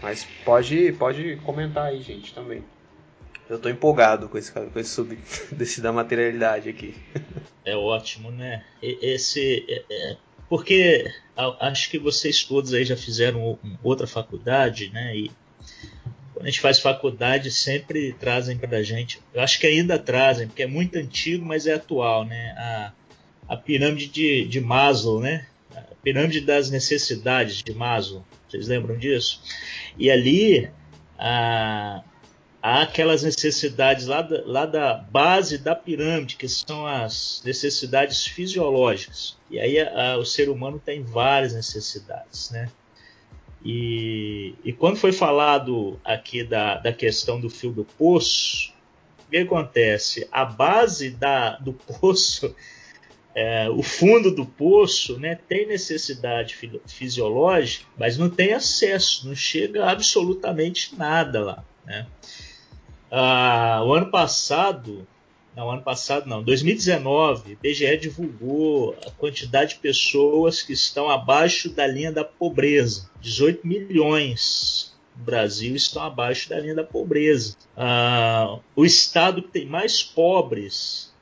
[0.00, 2.64] Mas pode, pode comentar aí, gente, também.
[3.48, 5.18] Eu tô empolgado com esse, com esse sub
[5.50, 6.94] desse da materialidade aqui.
[7.64, 8.64] É ótimo, né?
[8.82, 9.64] Esse.
[9.68, 10.16] É, é,
[10.48, 11.08] porque
[11.60, 15.16] acho que vocês todos aí já fizeram outra faculdade, né?
[15.16, 15.30] E
[16.42, 19.20] quando a gente faz faculdade, sempre trazem pra gente.
[19.32, 22.50] Eu acho que ainda trazem, porque é muito antigo, mas é atual, né?
[22.58, 22.92] A,
[23.50, 25.46] a pirâmide de, de Maslow, né?
[25.72, 28.26] A pirâmide das necessidades de Maslow.
[28.48, 29.40] Vocês lembram disso?
[29.96, 30.68] E ali
[31.16, 32.02] há,
[32.60, 39.36] há aquelas necessidades lá da, lá da base da pirâmide, que são as necessidades fisiológicas.
[39.48, 42.68] E aí a, o ser humano tem várias necessidades, né?
[43.64, 48.72] E, e quando foi falado aqui da, da questão do fio do poço,
[49.26, 50.28] o que acontece?
[50.32, 52.54] A base da, do poço
[53.34, 59.90] é, o fundo do poço né, tem necessidade fisiológica, mas não tem acesso, não chega
[59.90, 61.64] absolutamente nada lá.
[61.84, 62.06] Né?
[63.10, 65.06] Ah, o ano passado,
[65.54, 71.68] não, ano passado não, 2019, o IBGE divulgou a quantidade de pessoas que estão abaixo
[71.68, 74.94] da linha da pobreza, 18 milhões.
[75.16, 77.56] no Brasil estão abaixo da linha da pobreza.
[77.76, 81.12] Ah, o estado que tem mais pobres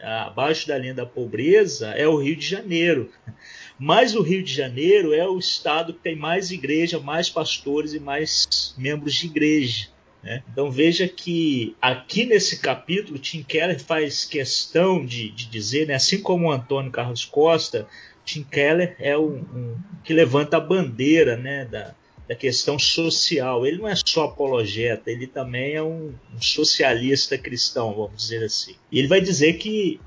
[0.00, 3.12] ah, abaixo da linha da pobreza é o Rio de Janeiro.
[3.78, 8.00] Mas o Rio de Janeiro é o estado que tem mais igreja, mais pastores e
[8.00, 9.88] mais membros de igreja.
[10.22, 10.42] Né?
[10.50, 16.20] Então veja que aqui nesse capítulo Tim Keller faz questão de, de dizer, né, assim
[16.20, 17.86] como o Antônio Carlos Costa,
[18.24, 21.94] Tim Keller é um, um que levanta a bandeira né, da,
[22.28, 23.66] da questão social.
[23.66, 28.74] Ele não é só apologeta, ele também é um, um socialista cristão, vamos dizer assim.
[28.92, 29.98] E ele vai dizer que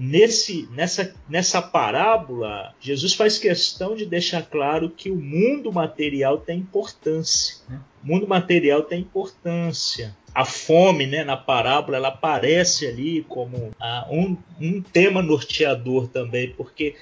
[0.00, 6.60] nesse, nessa, nessa parábola, Jesus faz questão de deixar claro que o mundo material tem
[6.60, 7.56] importância.
[7.68, 7.78] Né?
[8.02, 10.16] O mundo material tem importância.
[10.34, 16.54] A fome, né, na parábola, ela aparece ali como ah, um, um tema norteador também,
[16.54, 16.96] porque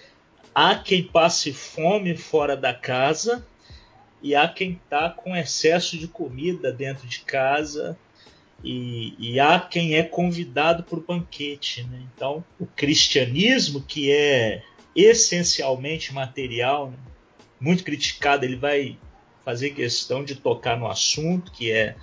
[0.52, 3.46] há quem passe fome fora da casa
[4.20, 7.96] e há quem está com excesso de comida dentro de casa
[8.62, 11.84] e, e há quem é convidado para o banquete.
[11.84, 12.02] Né?
[12.14, 14.62] Então, o cristianismo, que é
[14.94, 16.98] essencialmente material, né?
[17.60, 18.98] muito criticado, ele vai
[19.44, 21.96] fazer questão de tocar no assunto, que é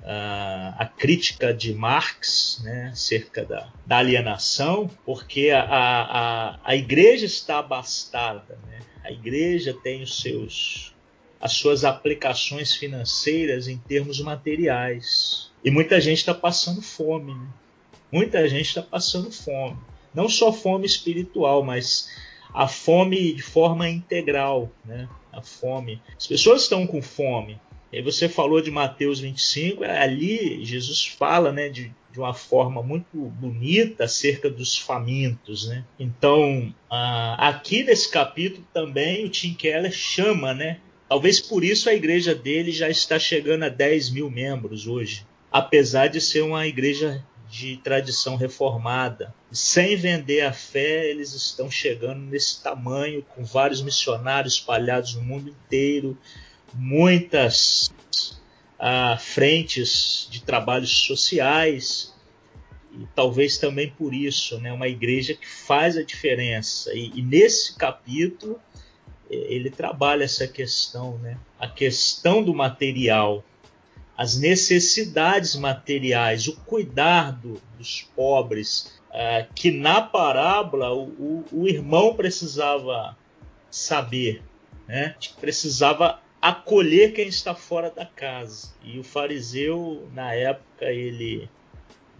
[0.00, 7.26] uh, a crítica de Marx né, acerca da, da alienação, porque a, a, a igreja
[7.26, 8.80] está abastada, né?
[9.02, 10.94] a igreja tem os seus
[11.40, 15.52] as suas aplicações financeiras em termos materiais.
[15.64, 17.34] E muita gente está passando fome.
[17.34, 17.46] Né?
[18.12, 19.78] Muita gente está passando fome.
[20.12, 22.08] Não só fome espiritual, mas
[22.52, 24.70] a fome de forma integral.
[24.84, 25.08] Né?
[25.32, 26.00] A fome.
[26.16, 27.58] As pessoas estão com fome.
[27.90, 33.16] E você falou de Mateus 25, ali Jesus fala né, de, de uma forma muito
[33.16, 35.68] bonita acerca dos famintos.
[35.68, 35.84] Né?
[35.98, 36.74] Então,
[37.38, 42.72] aqui nesse capítulo também o Tim Keller chama né, Talvez por isso a igreja dele
[42.72, 45.24] já está chegando a 10 mil membros hoje,
[45.54, 49.32] apesar de ser uma igreja de tradição reformada.
[49.52, 55.48] Sem vender a fé, eles estão chegando nesse tamanho, com vários missionários espalhados no mundo
[55.48, 56.18] inteiro,
[56.72, 57.94] muitas
[58.76, 62.12] ah, frentes de trabalhos sociais,
[62.90, 66.92] e talvez também por isso, né, uma igreja que faz a diferença.
[66.92, 68.60] E, e nesse capítulo
[69.30, 71.38] ele trabalha essa questão, né?
[71.58, 73.44] A questão do material,
[74.16, 81.68] as necessidades materiais, o cuidar do, dos pobres, uh, que na parábola o, o, o,
[81.68, 83.16] irmão precisava
[83.70, 84.42] saber,
[84.86, 85.16] né?
[85.40, 88.72] Precisava acolher quem está fora da casa.
[88.84, 91.48] E o fariseu, na época, ele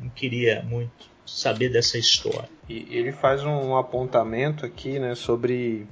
[0.00, 2.48] não queria muito saber dessa história.
[2.68, 5.86] E ele faz um apontamento aqui, né, sobre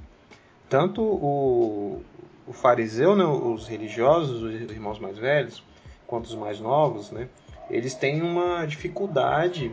[0.67, 2.03] tanto o,
[2.47, 5.63] o fariseu, né, os religiosos, os irmãos mais velhos,
[6.13, 7.27] quanto os mais novos, né,
[7.71, 9.71] eles têm uma dificuldade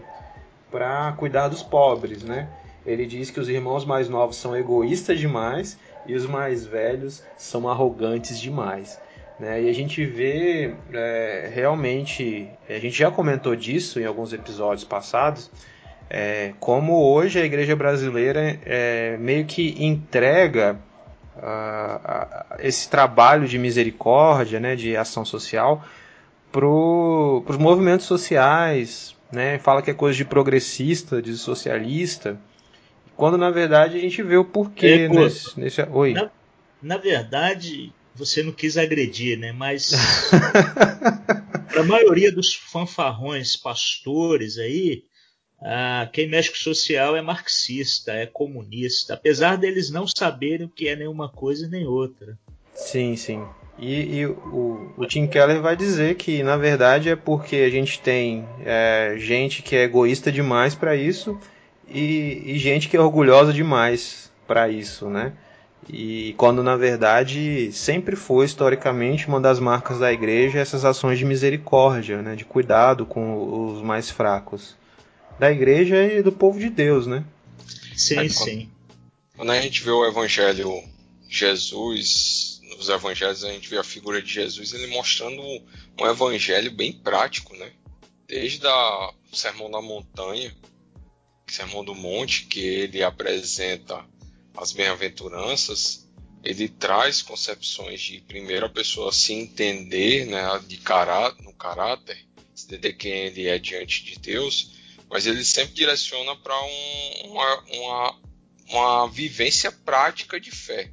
[0.71, 2.49] para cuidar dos pobres, né?
[2.87, 7.69] Ele diz que os irmãos mais novos são egoístas demais e os mais velhos são
[7.69, 8.99] arrogantes demais.
[9.39, 9.65] Né?
[9.65, 15.51] E a gente vê é, realmente, a gente já comentou disso em alguns episódios passados,
[16.09, 20.79] é, como hoje a igreja brasileira é, meio que entrega
[22.59, 25.83] esse trabalho de misericórdia, né, de ação social,
[26.51, 32.39] para os movimentos sociais, né, fala que é coisa de progressista, de socialista,
[33.17, 35.83] quando na verdade a gente vê o porquê é, nesse, nesse...
[35.83, 36.13] Oi.
[36.13, 36.31] Na,
[36.83, 39.53] na, verdade, você não quis agredir, né?
[39.53, 39.93] Mas
[41.71, 45.05] para a maioria dos fanfarrões pastores aí,
[45.63, 50.89] ah, quem mexe com social é marxista, é comunista, apesar deles não saberem o que
[50.89, 52.39] é nenhuma coisa nem outra.
[52.75, 53.47] Sim, sim.
[53.81, 57.99] E, e o, o, Tim Keller vai dizer que, na verdade, é porque a gente
[57.99, 61.41] tem é, gente que é egoísta demais para isso
[61.89, 65.33] e, e, gente que é orgulhosa demais para isso, né?
[65.89, 71.25] E quando, na verdade, sempre foi, historicamente, uma das marcas da igreja essas ações de
[71.25, 72.37] misericórdia, né?
[72.37, 74.77] De cuidado com os mais fracos
[75.39, 77.25] da igreja e do povo de Deus, né?
[77.97, 78.69] Sim, Aí, sim.
[79.35, 80.71] Quando, a gente vê o evangelho
[81.27, 86.91] Jesus, nos evangelhos a gente vê a figura de Jesus, ele mostrando um evangelho bem
[86.91, 87.71] prático, né?
[88.27, 90.57] Desde o Sermão da Montanha,
[91.47, 94.03] Sermão do Monte, que ele apresenta
[94.57, 96.09] as bem-aventuranças,
[96.43, 102.27] ele traz concepções de primeiro a pessoa se entender, né, de cará no caráter,
[102.65, 104.73] entender quem ele é diante de Deus,
[105.11, 108.21] mas ele sempre direciona para um, uma, uma,
[108.71, 110.91] uma, vivência prática de fé.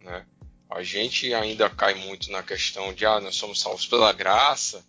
[0.00, 0.26] Né?
[0.68, 4.84] A gente ainda cai muito na questão de ah, nós somos salvos pela graça,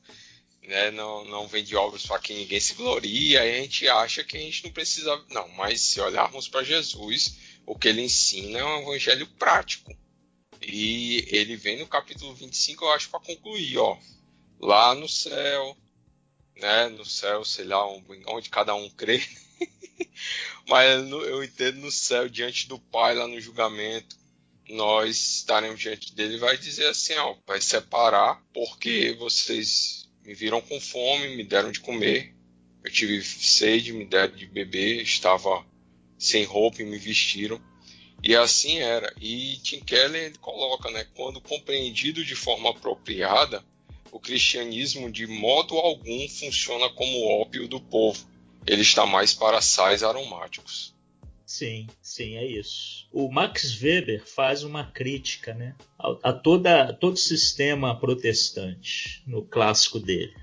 [0.63, 0.91] né?
[0.91, 4.39] não, não vem de obras para que ninguém se gloria, a gente acha que a
[4.39, 5.23] gente não precisa.
[5.30, 9.95] Não, mas se olharmos para Jesus, o que ele ensina é um evangelho prático.
[10.61, 13.97] E ele vem no capítulo 25, eu acho, para concluir, ó.
[14.59, 15.78] Lá no céu,
[16.55, 16.89] né?
[16.89, 17.86] No céu, sei lá,
[18.28, 19.23] onde cada um crê.
[20.67, 24.17] Mas eu entendo no céu, diante do Pai, lá no julgamento,
[24.70, 30.80] nós estaremos diante dele vai dizer assim, ó, vai separar, porque vocês me viram com
[30.80, 32.36] fome, me deram de comer,
[32.84, 35.65] eu tive sede, me deram de beber, estava
[36.18, 37.61] sem roupa e me vestiram.
[38.24, 39.13] E assim era.
[39.22, 43.63] E Tim Keller coloca, né, quando compreendido de forma apropriada,
[44.11, 48.28] o cristianismo de modo algum funciona como ópio do povo.
[48.65, 50.96] Ele está mais para sais aromáticos.
[51.47, 53.07] Sim, sim, é isso.
[53.09, 59.97] O Max Weber faz uma crítica né, a, a toda, todo sistema protestante no clássico
[59.97, 60.35] dele.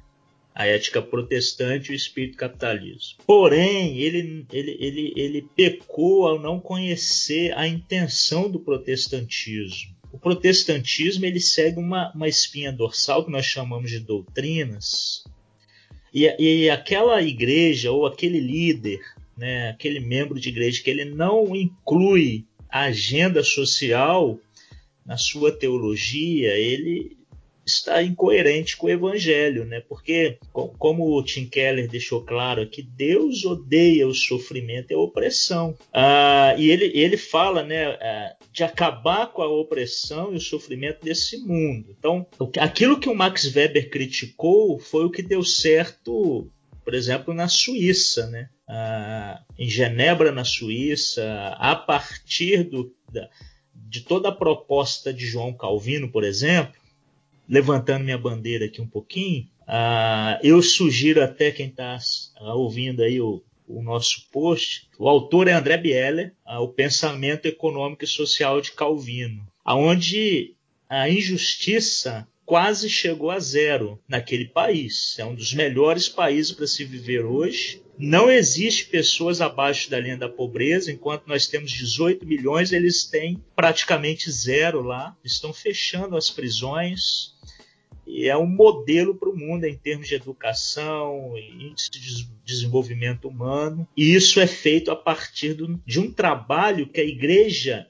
[0.55, 3.19] A ética protestante e o espírito capitalismo.
[3.27, 11.27] Porém, ele, ele, ele, ele pecou ao não conhecer a intenção do protestantismo o protestantismo
[11.27, 15.25] ele segue uma, uma espinha dorsal que nós chamamos de doutrinas.
[16.15, 19.01] E, e aquela igreja ou aquele líder,
[19.37, 24.39] né, aquele membro de igreja que ele não inclui a agenda social
[25.05, 27.17] na sua teologia, ele
[27.67, 29.81] está incoerente com o evangelho, né?
[29.89, 35.77] Porque, como o Tim Keller deixou claro aqui, Deus odeia o sofrimento e a opressão.
[35.93, 41.03] Ah, e ele, ele fala, né, ah, de acabar com a opressão e o sofrimento
[41.03, 41.95] desse mundo.
[41.99, 42.27] Então,
[42.59, 46.51] aquilo que o Max Weber criticou foi o que deu certo,
[46.85, 48.51] por exemplo, na Suíça, né?
[48.69, 53.29] Ah, em Genebra, na Suíça, a partir do, da,
[53.75, 56.75] de toda a proposta de João Calvino, por exemplo,
[57.49, 61.99] levantando minha bandeira aqui um pouquinho, uh, eu sugiro até quem está
[62.55, 68.09] ouvindo aí o, o, nosso post, o autor é André Bieler, o pensamento econômico e
[68.09, 70.55] social de Calvino, aonde
[70.89, 75.17] a injustiça quase chegou a zero naquele país.
[75.19, 77.83] É um dos melhores países para se viver hoje.
[77.97, 83.43] Não existe pessoas abaixo da linha da pobreza, enquanto nós temos 18 milhões, eles têm
[83.55, 85.17] praticamente zero lá.
[85.25, 87.35] Estão fechando as prisões,
[88.07, 93.89] e é um modelo para o mundo em termos de educação, índice de desenvolvimento humano.
[93.97, 97.87] E isso é feito a partir de um trabalho que a igreja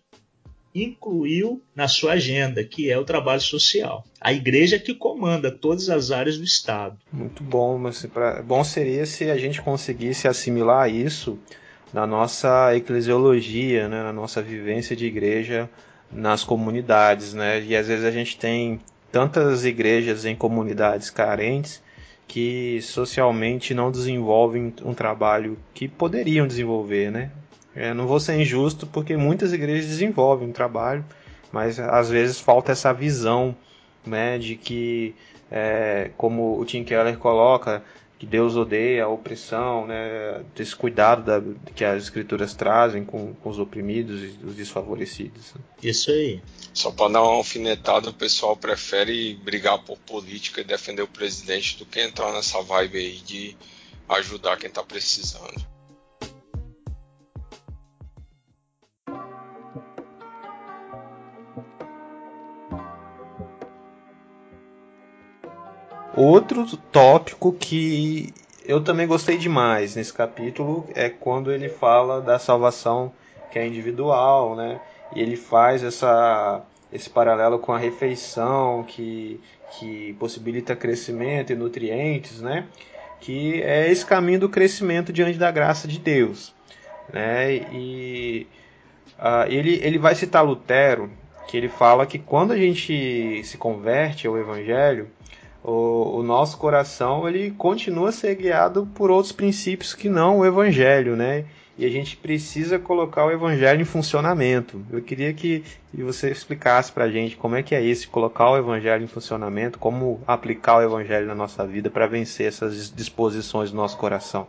[0.75, 4.05] incluiu na sua agenda, que é o trabalho social.
[4.21, 6.99] A igreja que comanda todas as áreas do Estado.
[7.13, 11.39] Muito bom, mas pra, bom seria se a gente conseguisse assimilar isso
[11.93, 15.71] na nossa eclesiologia, né, na nossa vivência de igreja
[16.11, 17.63] nas comunidades, né?
[17.63, 21.83] E às vezes a gente tem tantas igrejas em comunidades carentes
[22.27, 27.31] que socialmente não desenvolvem um trabalho que poderiam desenvolver, né?
[27.75, 31.05] É, não vou ser injusto porque muitas igrejas desenvolvem um trabalho,
[31.51, 33.57] mas às vezes falta essa visão,
[34.07, 35.15] né, de que,
[35.51, 37.83] é, como o Tim Keller coloca,
[38.19, 41.43] que Deus odeia a opressão, né, desse cuidado da,
[41.75, 45.53] que as escrituras trazem com, com os oprimidos e os desfavorecidos.
[45.83, 46.41] Isso aí.
[46.73, 51.79] Só para dar uma alfinetada, o pessoal prefere brigar por política e defender o presidente
[51.79, 53.57] do que entrar nessa vibe aí de
[54.09, 55.74] ajudar quem está precisando.
[66.17, 68.33] Outro tópico que
[68.65, 73.13] eu também gostei demais nesse capítulo é quando ele fala da salvação
[73.51, 74.81] que é individual, né?
[75.15, 76.63] E ele faz essa,
[76.93, 79.41] esse paralelo com a refeição que,
[79.73, 82.67] que possibilita crescimento e nutrientes, né?
[83.21, 86.55] Que é esse caminho do crescimento diante da graça de Deus,
[87.13, 87.55] né?
[87.73, 88.47] E
[89.19, 91.11] uh, ele, ele vai citar Lutero,
[91.49, 95.11] que ele fala que quando a gente se converte ao Evangelho,
[95.65, 100.47] o, o, nosso coração ele continua a ser guiado por outros princípios que não o
[100.47, 101.47] evangelho, né?
[101.77, 104.81] E a gente precisa colocar o evangelho em funcionamento.
[104.93, 108.57] Eu queria que, você explicasse para a gente como é que é isso, colocar o
[108.57, 113.77] evangelho em funcionamento, como aplicar o evangelho na nossa vida para vencer essas disposições do
[113.77, 114.47] nosso coração.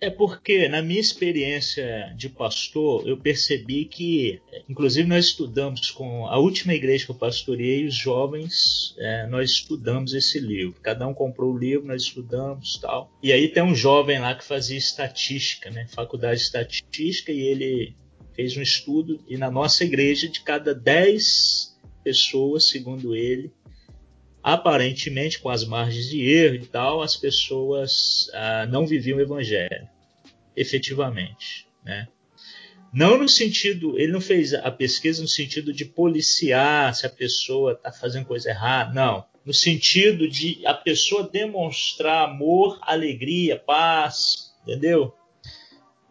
[0.00, 6.38] É porque, na minha experiência de pastor, eu percebi que, inclusive, nós estudamos com a
[6.38, 10.78] última igreja que eu pastoreei, os jovens, é, nós estudamos esse livro.
[10.82, 13.10] Cada um comprou o livro, nós estudamos tal.
[13.22, 15.86] E aí tem um jovem lá que fazia estatística, né?
[15.88, 17.96] Faculdade de estatística, e ele
[18.34, 19.18] fez um estudo.
[19.26, 21.74] E na nossa igreja, de cada 10
[22.04, 23.50] pessoas, segundo ele,
[24.46, 29.88] aparentemente com as margens de erro e tal, as pessoas ah, não viviam o evangelho,
[30.56, 32.06] efetivamente, né?
[32.92, 37.72] Não no sentido, ele não fez a pesquisa no sentido de policiar se a pessoa
[37.72, 39.26] está fazendo coisa errada, não.
[39.44, 45.12] No sentido de a pessoa demonstrar amor, alegria, paz, entendeu?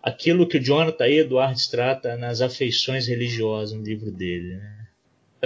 [0.04, 4.58] Aquilo que o Jonathan Edwards trata nas afeições religiosas no livro dele.
[4.58, 4.75] Né?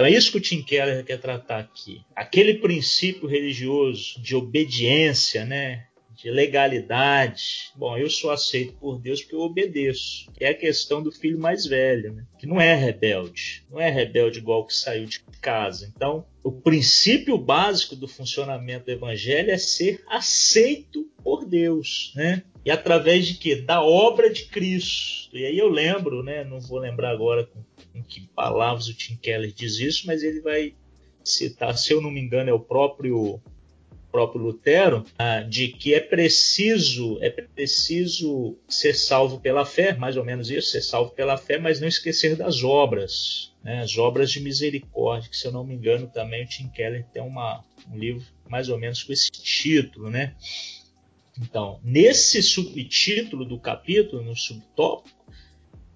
[0.00, 2.00] Então é isso que o Tim Keller quer tratar aqui.
[2.16, 5.88] Aquele princípio religioso de obediência, né?
[6.22, 7.72] De legalidade.
[7.74, 10.30] Bom, eu sou aceito por Deus porque eu obedeço.
[10.38, 12.26] É a questão do filho mais velho, né?
[12.38, 13.64] que não é rebelde.
[13.70, 15.90] Não é rebelde igual que saiu de casa.
[15.94, 22.42] Então, o princípio básico do funcionamento do evangelho é ser aceito por Deus, né?
[22.64, 23.56] E através de quê?
[23.56, 25.36] Da obra de Cristo.
[25.36, 26.44] E aí eu lembro, né?
[26.44, 27.62] Não vou lembrar agora com,
[27.92, 30.74] com que palavras o Tim Keller diz isso, mas ele vai
[31.24, 33.40] citar, se eu não me engano, é o próprio
[34.10, 40.24] próprio Lutero, ah, de que é preciso, é preciso ser salvo pela fé, mais ou
[40.24, 44.40] menos isso, ser salvo pela fé, mas não esquecer das obras, né, as obras de
[44.40, 48.24] misericórdia, que se eu não me engano também o Tim Keller tem uma, um livro
[48.48, 50.34] mais ou menos com esse título, né?
[51.40, 55.20] Então, nesse subtítulo do capítulo, no subtópico,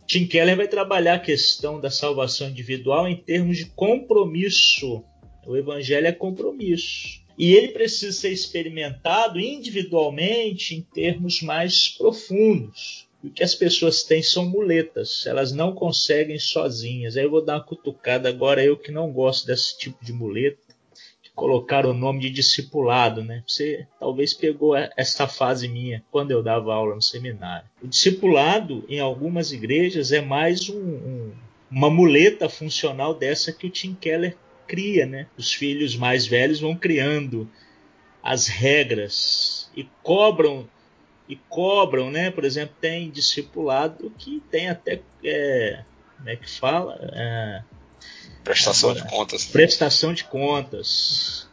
[0.06, 5.02] Tim Keller vai trabalhar a questão da salvação individual em termos de compromisso.
[5.46, 7.23] O evangelho é compromisso.
[7.36, 13.06] E ele precisa ser experimentado individualmente em termos mais profundos.
[13.22, 17.16] o que as pessoas têm são muletas, elas não conseguem sozinhas.
[17.16, 20.58] Aí eu vou dar uma cutucada agora, eu que não gosto desse tipo de muleta,
[21.22, 23.42] de colocar o nome de discipulado, né?
[23.46, 27.66] Você talvez pegou essa fase minha quando eu dava aula no seminário.
[27.82, 31.32] O discipulado, em algumas igrejas, é mais um, um,
[31.70, 34.36] uma muleta funcional dessa que o Tim Keller
[34.66, 35.26] cria, né?
[35.36, 37.50] Os filhos mais velhos vão criando
[38.22, 40.68] as regras e cobram
[41.28, 42.30] e cobram, né?
[42.30, 45.82] Por exemplo, tem discipulado que tem até é,
[46.16, 46.98] como é que fala?
[47.12, 47.62] É,
[48.42, 49.44] prestação agora, de contas.
[49.46, 51.48] Prestação de contas.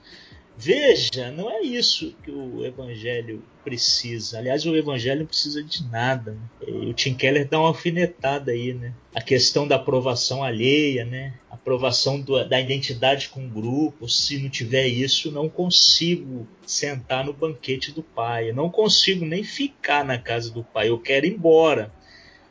[0.63, 4.37] Veja, não é isso que o Evangelho precisa.
[4.37, 6.33] Aliás, o Evangelho não precisa de nada.
[6.33, 6.67] Né?
[6.87, 8.93] O Tim Keller dá uma alfinetada aí, né?
[9.15, 11.33] A questão da aprovação alheia, né?
[11.49, 14.07] A aprovação do, da identidade com o grupo.
[14.07, 18.51] Se não tiver isso, não consigo sentar no banquete do pai.
[18.51, 20.89] Eu não consigo nem ficar na casa do pai.
[20.89, 21.91] Eu quero ir embora.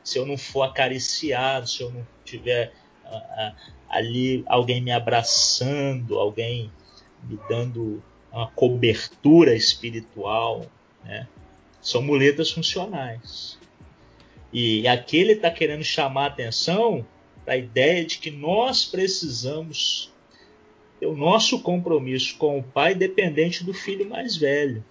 [0.02, 2.72] Se eu não for acariciado, se eu não tiver
[3.04, 3.54] uh, uh,
[3.88, 6.72] ali alguém me abraçando, alguém
[7.28, 8.02] me dando
[8.32, 10.66] uma cobertura espiritual,
[11.04, 11.26] né?
[11.80, 13.58] São muletas funcionais.
[14.52, 17.06] E aqui ele está querendo chamar a atenção
[17.44, 20.12] para a ideia de que nós precisamos
[20.98, 24.84] ter o nosso compromisso com o pai dependente do filho mais velho.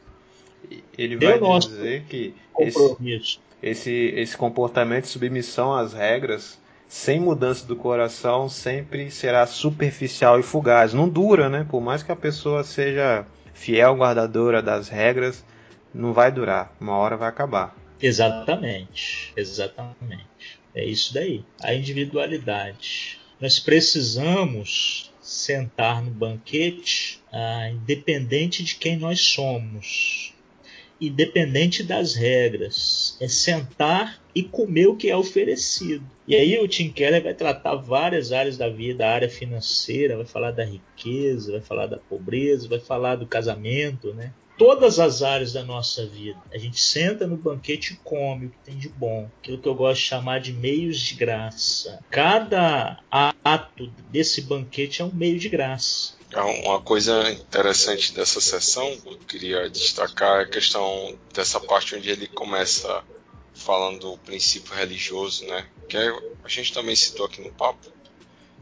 [0.98, 6.60] Ele vai dizer que esse, esse, esse comportamento de submissão às regras
[6.90, 10.92] sem mudança do coração, sempre será superficial e fugaz.
[10.92, 11.64] Não dura, né?
[11.70, 15.46] Por mais que a pessoa seja fiel guardadora das regras,
[15.94, 16.76] não vai durar.
[16.82, 17.76] Uma hora vai acabar.
[18.02, 19.32] Exatamente.
[19.38, 20.26] Exatamente.
[20.74, 21.46] É isso daí.
[21.62, 23.20] A individualidade.
[23.40, 30.34] Nós precisamos sentar no banquete, ah, independente de quem nós somos
[31.00, 33.16] independente das regras.
[33.22, 36.04] É sentar e comer o que é oferecido.
[36.28, 40.26] E aí o Tim Keller vai tratar várias áreas da vida, a área financeira, vai
[40.26, 44.32] falar da riqueza, vai falar da pobreza, vai falar do casamento, né?
[44.58, 46.38] Todas as áreas da nossa vida.
[46.54, 49.30] A gente senta no banquete e come o que tem de bom.
[49.40, 52.00] Aquilo que eu gosto de chamar de meios de graça.
[52.12, 56.20] Cada ato desse banquete é um meio de graça.
[56.32, 62.28] É uma coisa interessante dessa sessão, eu queria destacar a questão dessa parte onde ele
[62.28, 63.04] começa
[63.54, 65.68] falando do princípio religioso, né?
[65.88, 66.10] Que é,
[66.44, 67.92] a gente também citou aqui no papo,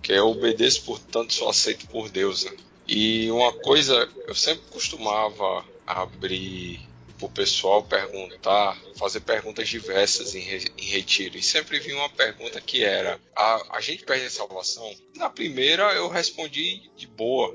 [0.01, 2.55] que é obedeço, portanto, sou aceito por Deus, né?
[2.87, 6.87] E uma coisa, eu sempre costumava abrir
[7.19, 11.37] o pessoal perguntar, fazer perguntas diversas em, re, em retiro.
[11.37, 14.89] E sempre vinha uma pergunta que era: a, a gente perde a salvação?
[15.15, 17.53] Na primeira eu respondi de boa.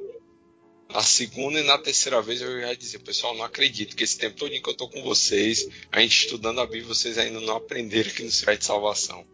[0.93, 4.36] Na segunda e na terceira vez eu ia dizer, pessoal, não acredito que esse tempo
[4.36, 8.11] todo que eu tô com vocês, a gente estudando a Bíblia, vocês ainda não aprenderam
[8.11, 9.26] que não se perde salvação.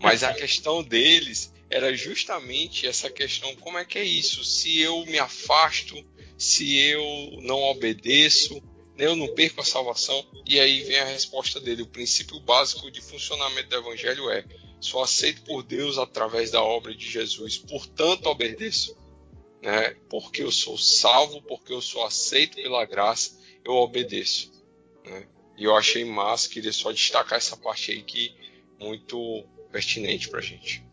[0.00, 4.42] Mas a questão deles era justamente essa questão: como é que é isso?
[4.42, 6.02] Se eu me afasto,
[6.38, 7.04] se eu
[7.42, 8.62] não obedeço,
[8.96, 10.24] eu não perco a salvação.
[10.46, 11.82] E aí vem a resposta dele.
[11.82, 14.46] O princípio básico de funcionamento do evangelho é:
[14.80, 18.96] sou aceito por Deus através da obra de Jesus, portanto obedeço.
[19.66, 19.96] Né?
[20.08, 24.52] Porque eu sou salvo, porque eu sou aceito pela graça, eu obedeço.
[25.04, 25.26] Né?
[25.58, 28.32] E eu achei massa, queria só destacar essa parte aí que
[28.78, 30.84] muito pertinente para gente.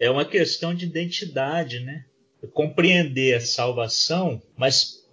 [0.00, 2.06] É uma questão de identidade, né?
[2.54, 5.06] Compreender a salvação, mas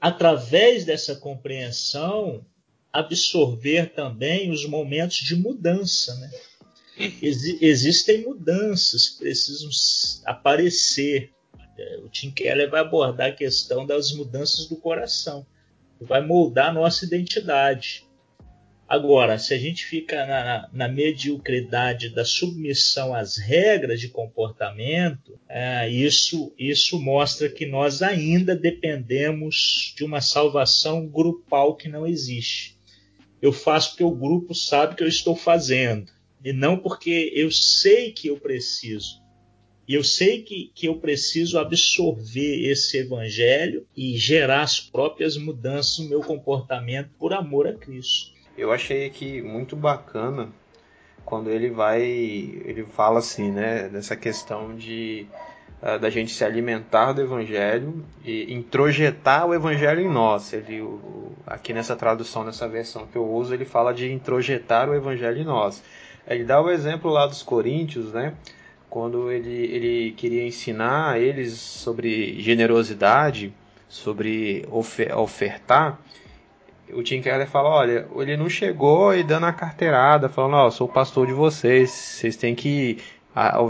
[0.00, 2.44] através dessa compreensão
[2.92, 6.30] absorver também os momentos de mudança, né?
[6.98, 9.70] Ex existem mudanças que precisam
[10.24, 11.30] aparecer.
[11.78, 15.46] É, o Tim Keller vai abordar a questão das mudanças do coração,
[16.00, 18.06] vai moldar a nossa identidade.
[18.88, 25.40] Agora, se a gente fica na, na, na mediocridade da submissão às regras de comportamento,
[25.48, 32.78] é, isso, isso mostra que nós ainda dependemos de uma salvação grupal que não existe.
[33.42, 36.12] Eu faço porque o grupo sabe que eu estou fazendo,
[36.44, 39.20] e não porque eu sei que eu preciso.
[39.88, 45.98] E eu sei que, que eu preciso absorver esse evangelho e gerar as próprias mudanças
[45.98, 48.32] no meu comportamento por amor a Cristo.
[48.58, 50.48] Eu achei aqui muito bacana
[51.24, 55.26] quando ele vai, ele fala assim, né, dessa questão de
[55.82, 60.52] uh, da gente se alimentar do evangelho e introjetar o evangelho em nós.
[60.52, 60.82] Ele
[61.46, 65.44] aqui nessa tradução, nessa versão que eu uso, ele fala de introjetar o evangelho em
[65.44, 65.82] nós.
[66.26, 68.34] Ele dá o exemplo lá dos coríntios, né?
[68.96, 73.52] Quando ele, ele queria ensinar eles sobre generosidade,
[73.86, 76.00] sobre ofertar,
[76.90, 80.70] o Tim Keller fala, olha, ele não chegou e dando a carteirada, falando, ó, oh,
[80.70, 82.96] sou pastor de vocês, vocês têm que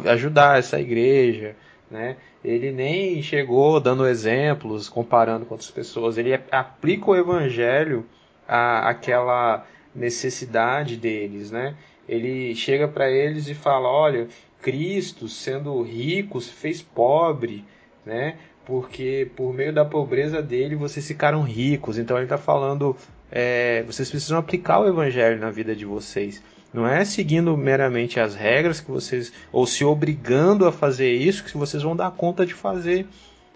[0.04, 1.56] ajudar essa igreja,
[1.90, 2.16] né?
[2.44, 8.06] Ele nem chegou dando exemplos, comparando com outras pessoas, ele aplica o evangelho
[8.46, 11.74] à, àquela necessidade deles, né?
[12.08, 14.28] Ele chega para eles e fala, olha,
[14.66, 17.64] Cristo, sendo rico, se fez pobre,
[18.04, 18.34] né?
[18.64, 21.98] porque por meio da pobreza dele vocês ficaram ricos.
[21.98, 22.96] Então ele está falando,
[23.30, 26.42] é, vocês precisam aplicar o evangelho na vida de vocês.
[26.74, 31.56] Não é seguindo meramente as regras que vocês ou se obrigando a fazer isso que
[31.56, 33.06] vocês vão dar conta de fazer,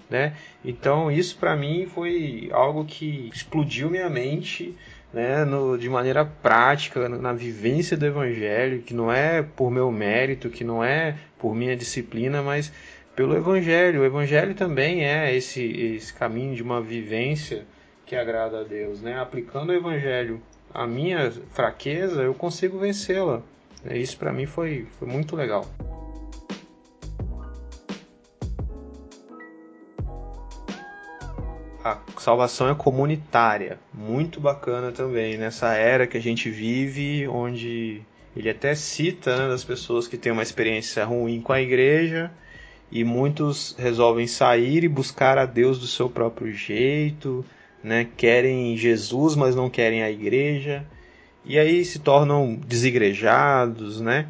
[0.08, 0.34] né?
[0.64, 4.76] Então isso para mim foi algo que explodiu minha mente,
[5.12, 5.44] né?
[5.44, 10.64] No, de maneira prática na vivência do evangelho, que não é por meu mérito, que
[10.64, 12.72] não é por minha disciplina, mas
[13.20, 14.00] pelo Evangelho.
[14.00, 17.66] O Evangelho também é esse, esse caminho de uma vivência
[18.06, 19.02] que agrada a Deus.
[19.02, 19.18] Né?
[19.20, 20.40] Aplicando o Evangelho
[20.72, 23.42] à minha fraqueza, eu consigo vencê-la.
[23.90, 25.66] Isso para mim foi, foi muito legal.
[31.82, 38.02] A salvação é comunitária, muito bacana também nessa era que a gente vive, onde
[38.36, 42.30] ele até cita né, das pessoas que têm uma experiência ruim com a igreja
[42.92, 47.44] e muitos resolvem sair e buscar a Deus do seu próprio jeito,
[47.82, 48.06] né?
[48.16, 50.84] Querem Jesus, mas não querem a igreja
[51.44, 54.26] e aí se tornam desigrejados, né?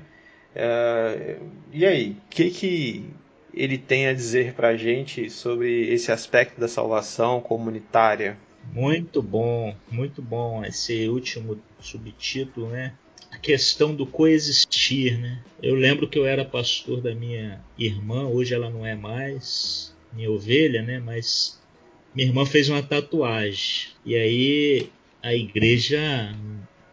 [0.55, 1.39] É,
[1.73, 3.11] e aí, que que
[3.55, 8.37] ele tem a dizer para a gente sobre esse aspecto da salvação comunitária?
[8.73, 12.93] Muito bom, muito bom esse último subtítulo, né?
[13.31, 15.41] a questão do coexistir, né?
[15.63, 20.31] Eu lembro que eu era pastor da minha irmã, hoje ela não é mais minha
[20.31, 20.99] ovelha, né?
[20.99, 21.61] Mas
[22.15, 24.91] minha irmã fez uma tatuagem e aí
[25.23, 26.35] a igreja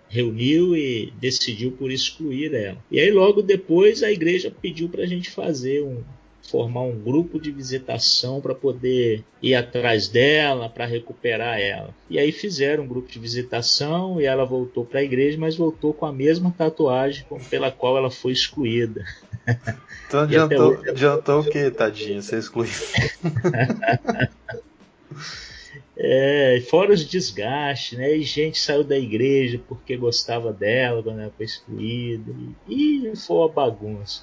[0.10, 2.78] reuniu e decidiu por excluir ela.
[2.92, 6.04] E aí logo depois a igreja pediu para a gente fazer um,
[6.48, 11.94] formar um grupo de visitação para poder ir atrás dela, para recuperar ela.
[12.10, 15.94] E aí fizeram um grupo de visitação e ela voltou para a igreja, mas voltou
[15.94, 19.06] com a mesma tatuagem pela qual ela foi excluída.
[20.08, 20.90] Então adiantou, hoje...
[20.90, 22.74] adiantou o que, tadinha, ser excluída?
[26.00, 28.16] É, fora os desgastes, né?
[28.16, 32.32] E gente saiu da igreja porque gostava dela quando ela foi excluída.
[32.68, 34.22] E, e foi uma bagunça.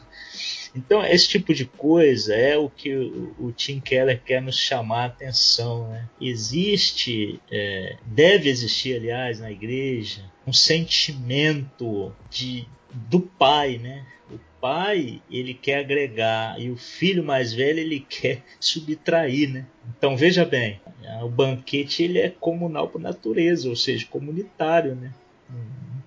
[0.74, 5.02] Então, esse tipo de coisa é o que o, o Tim Keller quer nos chamar
[5.02, 5.88] a atenção.
[5.88, 6.08] Né?
[6.20, 14.04] Existe, é, deve existir, aliás, na igreja, um sentimento de, do pai, né?
[14.30, 19.66] O pai ele quer agregar e o filho mais velho ele quer subtrair, né?
[19.96, 20.80] Então veja bem,
[21.22, 25.12] o banquete ele é comunal por natureza, ou seja, comunitário, né?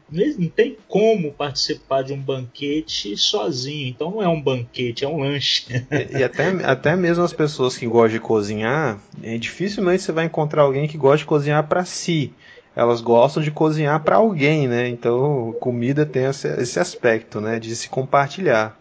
[0.10, 3.88] Não tem como participar de um banquete sozinho.
[3.88, 5.66] Então não é um banquete, é um lanche.
[5.92, 10.26] e, e até, até mesmo as pessoas que gostam de cozinhar, é, dificilmente você vai
[10.26, 12.34] encontrar alguém que gosta de cozinhar para si.
[12.76, 14.88] Elas gostam de cozinhar para alguém, né?
[14.88, 17.60] Então comida tem esse, esse aspecto, né?
[17.60, 18.80] De se compartilhar.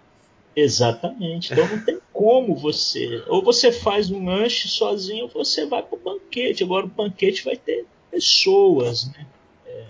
[0.55, 1.53] Exatamente.
[1.53, 3.23] Então não tem como você.
[3.27, 6.63] Ou você faz um lanche sozinho, ou você vai para o banquete.
[6.63, 9.27] Agora o banquete vai ter pessoas, né?
[9.67, 9.85] É,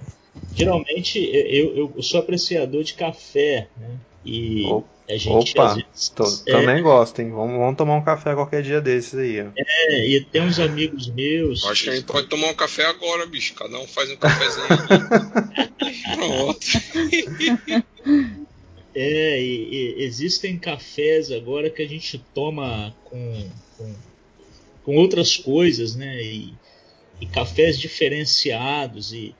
[0.57, 3.99] geralmente eu, eu, sou apreciador de café, né?
[4.25, 7.31] E Opa, a gente opa, vezes, tô, é, também gosto, hein?
[7.31, 9.41] Vamos, vamos tomar um café qualquer dia desses aí.
[9.41, 9.51] Ó.
[9.57, 11.65] É, e tem uns amigos meus.
[11.65, 13.55] Acho que a gente pode tomar um café agora, bicho.
[13.55, 14.67] Cada um faz um cafezinho.
[16.17, 16.67] Pronto.
[18.99, 23.95] É, e, e existem cafés agora que a gente toma com, com,
[24.83, 26.21] com outras coisas, né?
[26.23, 26.55] E,
[27.21, 29.13] e, cafés diferenciados.
[29.13, 29.35] E,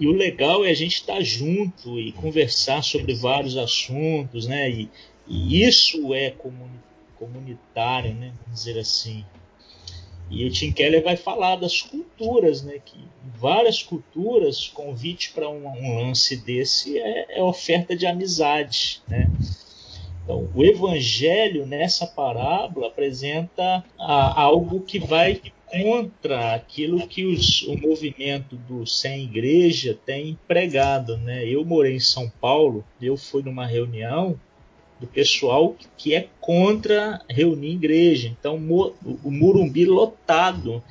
[0.00, 4.70] e o legal é a gente estar tá junto e conversar sobre vários assuntos, né?
[4.70, 4.88] E,
[5.28, 6.34] e isso é
[7.18, 8.32] comunitário, né?
[8.42, 9.22] Vamos dizer assim.
[10.30, 12.80] E o Tim Keller vai falar das culturas, né?
[12.82, 12.96] Que
[13.36, 19.30] várias culturas, convite para um, um, lance desse é, é, oferta de amizade, né?
[20.24, 27.76] Então, o Evangelho nessa parábola apresenta a, algo que vai contra aquilo que os, o
[27.76, 31.46] movimento do sem igreja tem pregado, né?
[31.46, 34.38] Eu morei em São Paulo, eu fui numa reunião
[35.00, 38.28] do pessoal que é contra reunir igreja.
[38.28, 38.56] Então,
[39.24, 40.82] o Murumbi lotado,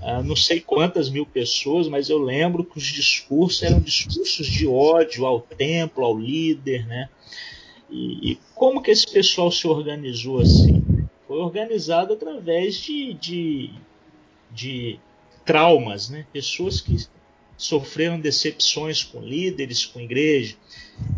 [0.00, 4.66] ah, não sei quantas mil pessoas, mas eu lembro que os discursos eram discursos de
[4.66, 7.08] ódio ao templo, ao líder, né?
[7.90, 10.82] E, e como que esse pessoal se organizou assim?
[11.26, 13.70] Foi organizado através de, de,
[14.52, 14.98] de
[15.44, 16.26] traumas, né?
[16.32, 16.96] Pessoas que
[17.56, 20.56] sofreram decepções com líderes, com igreja,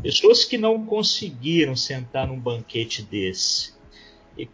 [0.03, 3.73] pessoas que não conseguiram sentar num banquete desse.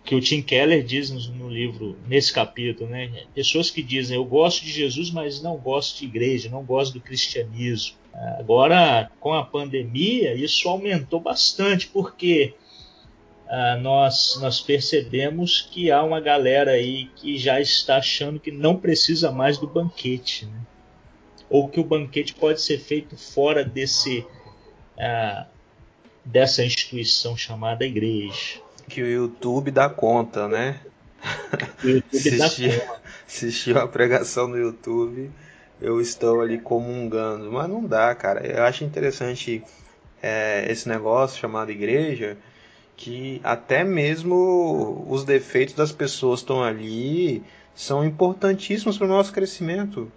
[0.04, 3.24] Que o Tim Keller diz no, livro, nesse capítulo, né?
[3.34, 7.00] Pessoas que dizem: Eu gosto de Jesus, mas não gosto de igreja, não gosto do
[7.00, 7.96] cristianismo.
[8.38, 12.54] Agora, com a pandemia, isso aumentou bastante, porque
[13.50, 18.76] ah, nós, nós percebemos que há uma galera aí que já está achando que não
[18.76, 20.46] precisa mais do banquete.
[20.46, 20.60] Né?
[21.50, 24.24] ou que o banquete pode ser feito fora desse
[24.96, 25.44] uh,
[26.24, 28.60] dessa instituição chamada igreja.
[28.88, 30.80] Que o YouTube dá conta, né?
[31.82, 33.00] O YouTube dá conta.
[33.26, 35.30] Assistiu a pregação no YouTube,
[35.80, 37.50] eu estou ali comungando.
[37.50, 38.46] Mas não dá, cara.
[38.46, 39.62] Eu acho interessante
[40.22, 42.36] é, esse negócio chamado igreja,
[43.00, 47.42] que até mesmo os defeitos das pessoas estão ali
[47.74, 50.12] são importantíssimos para o nosso crescimento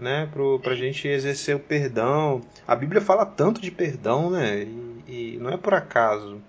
[0.00, 0.28] né,
[0.62, 2.40] para a gente exercer o perdão.
[2.66, 4.66] A Bíblia fala tanto de perdão, né,
[5.06, 6.40] e, e não é por acaso.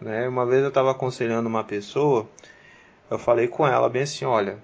[0.00, 0.28] Né?
[0.28, 2.28] Uma vez eu estava aconselhando uma pessoa,
[3.10, 4.58] eu falei com ela bem assim, olha,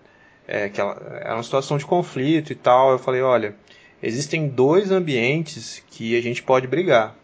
[0.46, 3.54] é, que ela, era uma situação de conflito e tal, eu falei, olha,
[4.02, 7.16] existem dois ambientes que a gente pode brigar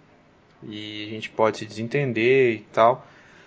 [0.63, 3.07] e a gente pode se desentender e tal.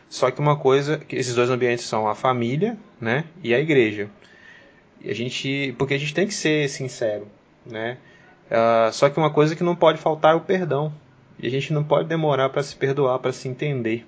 [0.09, 4.09] Só que uma coisa, que esses dois ambientes são a família, né, e a igreja.
[5.01, 7.27] E a gente, porque a gente tem que ser sincero
[7.65, 7.97] né?
[8.49, 10.91] Uh, só que uma coisa que não pode faltar é o perdão.
[11.41, 14.05] E a gente não pode demorar para se perdoar, para se entender,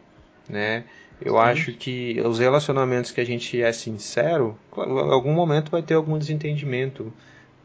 [0.50, 0.84] né?
[1.22, 1.40] Eu Sim.
[1.40, 6.18] acho que os relacionamentos que a gente é sincero, em algum momento vai ter algum
[6.18, 7.14] desentendimento,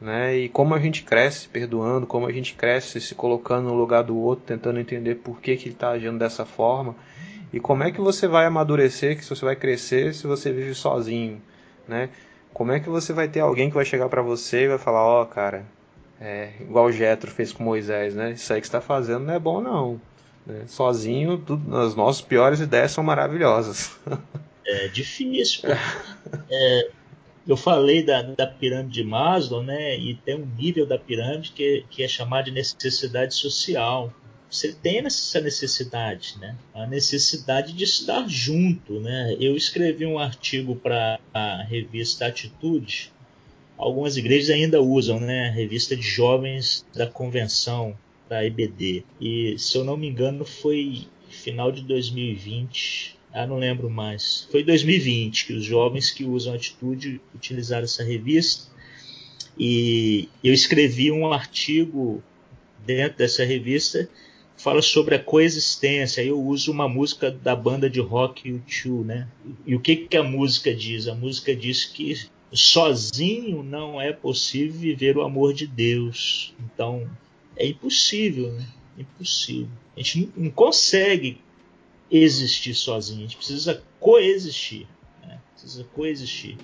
[0.00, 0.36] né?
[0.36, 4.16] E como a gente cresce perdoando, como a gente cresce se colocando no lugar do
[4.16, 6.94] outro, tentando entender por que, que ele está agindo dessa forma,
[7.56, 11.40] e como é que você vai amadurecer, que você vai crescer se você vive sozinho,
[11.88, 12.10] né?
[12.52, 15.02] Como é que você vai ter alguém que vai chegar para você e vai falar,
[15.02, 15.64] ó, oh, cara,
[16.20, 18.32] é, igual o Jetro fez com Moisés, né?
[18.32, 19.98] Isso aí que está fazendo não é bom não.
[20.46, 20.64] Né?
[20.66, 23.98] Sozinho, tudo, as nossas piores ideias são maravilhosas.
[24.68, 25.70] É difícil.
[26.50, 26.90] É,
[27.46, 29.96] eu falei da, da pirâmide de Maslow, né?
[29.96, 34.12] E tem um nível da pirâmide que, que é chamado de necessidade social.
[34.50, 36.56] Você tem essa necessidade, né?
[36.72, 39.36] A necessidade de estar junto, né?
[39.40, 43.12] Eu escrevi um artigo para a revista Atitude
[43.76, 45.50] algumas igrejas ainda usam, né?
[45.50, 47.96] Revista de jovens da convenção
[48.28, 49.04] da EBD.
[49.20, 53.16] E se eu não me engano foi final de 2020.
[53.32, 54.48] Ah, não lembro mais.
[54.50, 58.74] Foi 2020 que os jovens que usam atitude utilizaram essa revista.
[59.58, 62.22] E eu escrevi um artigo
[62.84, 64.08] dentro dessa revista
[64.56, 66.22] fala sobre a coexistência.
[66.22, 69.28] Eu uso uma música da banda de rock U2, né?
[69.66, 71.06] E o que, que a música diz?
[71.08, 76.54] A música diz que sozinho não é possível viver o amor de Deus.
[76.60, 77.08] Então,
[77.56, 78.66] é impossível, né?
[78.98, 79.68] Impossível.
[79.96, 81.40] A gente não consegue
[82.10, 84.86] existir sozinho, a gente precisa coexistir.
[85.22, 85.38] Né?
[85.52, 86.56] Precisa coexistir.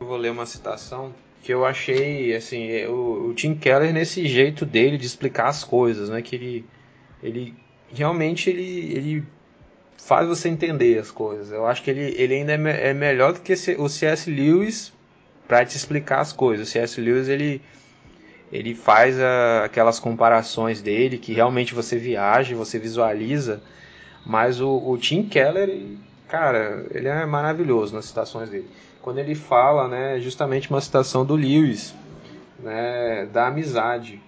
[0.00, 1.14] Eu vou ler uma citação
[1.44, 6.08] que eu achei, assim, o, o Tim Keller nesse jeito dele de explicar as coisas,
[6.08, 6.22] né?
[6.22, 6.64] Que ele
[7.22, 7.54] ele
[7.92, 9.24] realmente ele, ele
[9.98, 11.52] faz você entender as coisas.
[11.52, 14.30] Eu acho que ele, ele ainda é, me, é melhor do que o C.S.
[14.30, 14.90] Lewis
[15.46, 16.66] para te explicar as coisas.
[16.66, 16.98] O C.S.
[16.98, 17.60] Lewis ele
[18.50, 23.62] ele faz a, aquelas comparações dele que realmente você viaja, você visualiza,
[24.24, 25.78] mas o, o Tim Keller,
[26.26, 28.68] cara, ele é maravilhoso nas citações dele.
[29.04, 31.94] Quando ele fala, né, justamente uma citação do Lewis,
[32.58, 34.18] né, da amizade,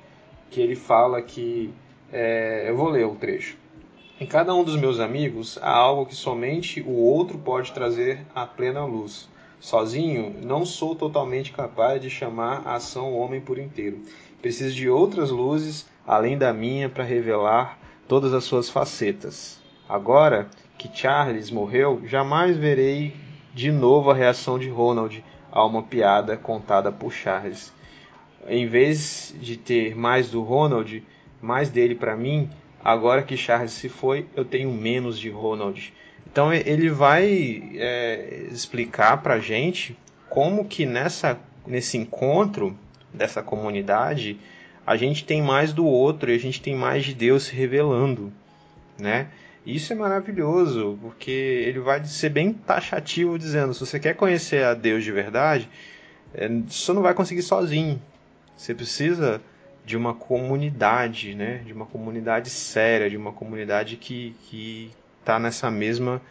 [0.51, 1.73] que ele fala que
[2.13, 3.57] é, eu vou ler o trecho.
[4.21, 8.45] Em cada um dos meus amigos há algo que somente o outro pode trazer à
[8.45, 9.31] plena luz.
[9.59, 14.03] Sozinho, não sou totalmente capaz de chamar a ação o homem por inteiro.
[14.43, 19.59] Preciso de outras luzes além da minha para revelar todas as suas facetas.
[19.89, 23.25] Agora que Charles morreu, jamais verei
[23.57, 27.73] de novo a reação de Ronald a uma piada contada por Charles.
[28.47, 31.03] Em vez de ter mais do Ronald,
[31.41, 32.51] mais dele para mim,
[32.85, 35.91] agora que Charles se foi, eu tenho menos de Ronald.
[36.31, 39.97] Então ele vai é, explicar para gente
[40.29, 42.77] como que nessa, nesse encontro
[43.11, 44.39] dessa comunidade
[44.87, 48.31] a gente tem mais do outro e a gente tem mais de Deus se revelando,
[48.99, 49.29] né?
[49.67, 54.75] Isso é maravilhoso, porque ele vai ser bem taxativo dizendo, se você quer conhecer a
[54.75, 55.69] Deus de verdade,
[56.33, 58.01] é, você não vai conseguir sozinho.
[58.57, 59.43] Você precisa
[59.85, 61.63] de uma comunidade, né?
[61.67, 64.91] De uma comunidade séria, de uma comunidade que que
[65.21, 66.23] está nessa mesma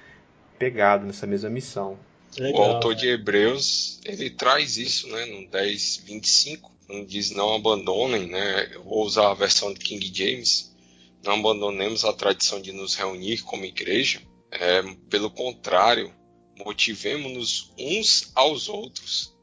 [0.58, 1.98] pegada, nessa mesma missão.
[2.38, 2.62] Legal.
[2.62, 5.26] O autor de Hebreus ele traz isso, né?
[5.26, 8.70] No 10, 25, quando diz não abandonem, né?
[8.74, 10.74] Eu vou usar a versão de King James.
[11.26, 14.22] Não abandonemos a tradição de nos reunir como igreja.
[14.52, 16.14] É, pelo contrário,
[16.58, 19.36] motivemos-nos uns aos outros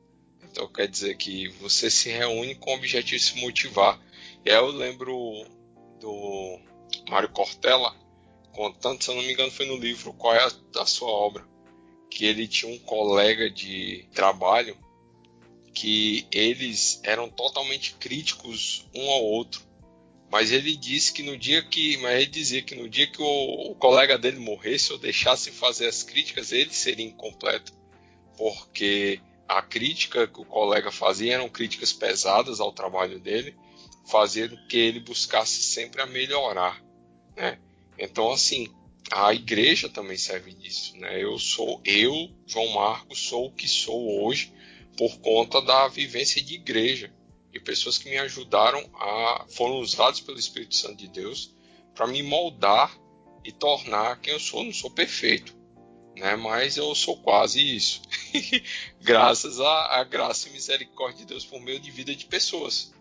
[0.52, 3.98] então quer dizer que você se reúne com o objetivo de se motivar.
[4.44, 5.46] E aí eu lembro
[5.98, 6.60] do
[7.08, 7.96] Mário Cortella
[8.52, 11.42] contando, se eu não me engano, foi no livro Qual é a, a sua obra?
[12.10, 14.76] Que ele tinha um colega de trabalho
[15.72, 19.62] que eles eram totalmente críticos um ao outro.
[20.32, 23.70] Mas ele disse que no dia que, mas ele dizia que no dia que o,
[23.70, 27.74] o colega dele morresse ou deixasse fazer as críticas, ele seria incompleto,
[28.38, 33.54] porque a crítica que o colega fazia eram críticas pesadas ao trabalho dele,
[34.06, 36.82] fazendo que ele buscasse sempre a melhorar,
[37.36, 37.58] né?
[37.98, 38.72] Então, assim,
[39.10, 41.22] a igreja também serve disso, né?
[41.22, 44.50] Eu sou, eu, João Marcos, sou o que sou hoje
[44.96, 47.12] por conta da vivência de igreja
[47.52, 51.54] e pessoas que me ajudaram a foram usados pelo Espírito Santo de Deus
[51.94, 52.96] para me moldar
[53.44, 54.64] e tornar quem eu sou.
[54.64, 55.54] não sou perfeito,
[56.16, 56.36] né?
[56.36, 58.00] Mas eu sou quase isso,
[59.00, 62.94] graças à, à, graça e misericórdia de Deus por meio de vida de pessoas,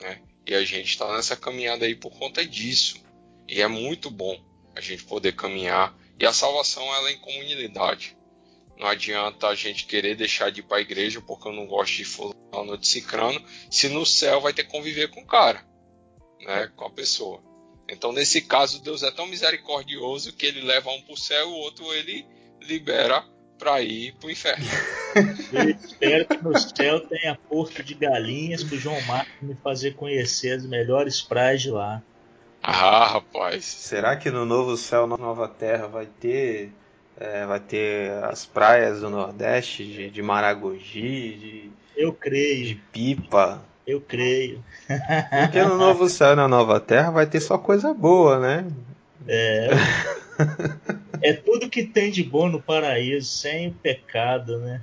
[0.00, 0.22] né?
[0.46, 3.02] E a gente está nessa caminhada aí por conta disso,
[3.48, 4.38] e é muito bom
[4.74, 5.96] a gente poder caminhar.
[6.18, 8.16] E a salvação ela é em comunidade.
[8.80, 11.96] Não adianta a gente querer deixar de ir para a igreja porque eu não gosto
[11.96, 15.62] de fulano de cicrano, se no céu vai ter que conviver com o cara,
[16.40, 16.72] né?
[16.74, 17.42] Com a pessoa.
[17.90, 21.52] Então, nesse caso, Deus é tão misericordioso que ele leva um para o céu e
[21.52, 22.24] o outro ele
[22.62, 23.22] libera
[23.58, 24.64] para ir pro inferno.
[25.52, 30.56] Eu espero que no céu tenha Porto de Galinhas pro João Marcos me fazer conhecer
[30.56, 32.02] as melhores praias de lá.
[32.62, 33.62] Ah, rapaz.
[33.66, 36.72] Será que no novo céu, na nova terra, vai ter
[37.20, 43.62] é, vai ter as praias do Nordeste de, de Maragogi, de eu creio, de Pipa?
[43.86, 44.64] Eu creio.
[45.44, 48.66] Porque no novo céu e na nova terra vai ter só coisa boa, né?
[49.28, 49.68] É.
[51.22, 54.82] é tudo que tem de bom no paraíso, sem pecado, né?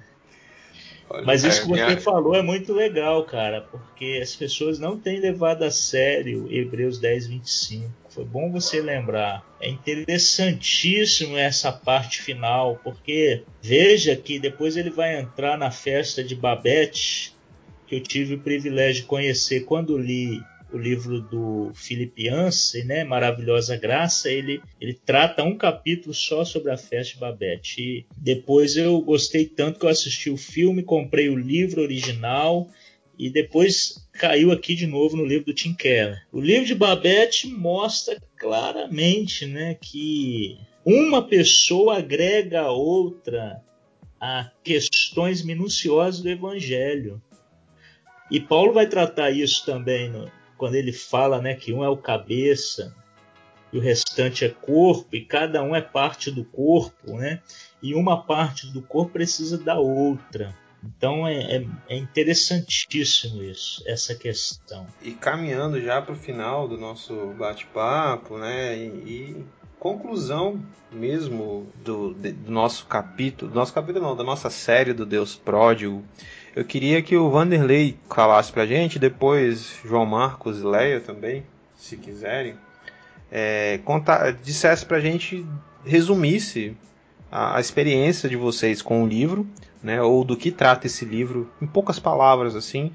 [1.25, 5.63] Mas isso que você falou é muito legal, cara, porque as pessoas não têm levado
[5.63, 7.89] a sério Hebreus 10, 25.
[8.17, 9.45] Foi bom você lembrar.
[9.61, 16.33] É interessantíssimo essa parte final, porque veja que depois ele vai entrar na festa de
[16.33, 17.35] Babette,
[17.85, 20.41] que eu tive o privilégio de conhecer quando li
[20.73, 26.71] o livro do Philip Yancey, né, Maravilhosa Graça, ele, ele trata um capítulo só sobre
[26.71, 27.79] a festa de Babette.
[27.79, 32.67] E depois eu gostei tanto que eu assisti o filme, comprei o livro original
[33.17, 36.21] e depois caiu aqui de novo no livro do Tim Keller.
[36.31, 43.61] O livro de Babette mostra claramente né, que uma pessoa agrega a outra
[44.19, 47.21] a questões minuciosas do Evangelho.
[48.31, 51.97] E Paulo vai tratar isso também no, quando ele fala né, que um é o
[51.97, 52.95] cabeça
[53.71, 57.41] e o restante é corpo, e cada um é parte do corpo, né?
[57.81, 60.55] e uma parte do corpo precisa da outra.
[60.95, 64.87] Então é, é, é interessantíssimo isso, essa questão.
[65.01, 68.77] E caminhando já para o final do nosso bate-papo, né?
[68.77, 69.45] E, e,
[69.79, 70.59] conclusão
[70.91, 76.03] mesmo do, do nosso capítulo, do nosso capítulo não, da nossa série do Deus Pródigo.
[76.55, 81.97] Eu queria que o Vanderlei falasse pra gente, depois João Marcos e Leia também, se
[81.97, 82.55] quiserem,
[83.31, 85.45] é, contar, dissesse pra gente,
[85.85, 86.75] resumisse
[87.31, 89.47] a, a experiência de vocês com o livro,
[89.81, 92.91] né, ou do que trata esse livro, em poucas palavras assim,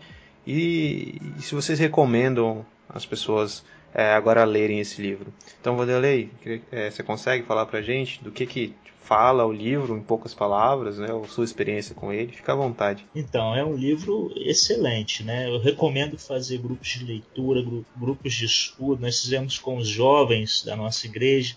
[0.46, 3.64] e, e se vocês recomendam as pessoas
[3.94, 5.32] é, agora lerem esse livro.
[5.60, 6.30] Então, Vanderlei,
[6.70, 10.98] é, você consegue falar pra gente do que, que fala o livro em poucas palavras,
[10.98, 12.32] né, ou sua experiência com ele?
[12.32, 13.06] Fica à vontade.
[13.14, 15.48] Então, é um livro excelente, né?
[15.48, 17.62] Eu recomendo fazer grupos de leitura,
[17.96, 19.02] grupos de estudo.
[19.02, 21.56] Nós fizemos com os jovens da nossa igreja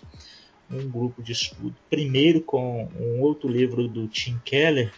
[0.70, 1.74] um grupo de estudo.
[1.88, 4.92] Primeiro com um outro livro do Tim Keller,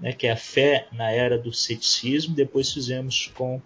[0.00, 2.34] né, que é a fé na era do ceticismo.
[2.34, 3.60] Depois fizemos com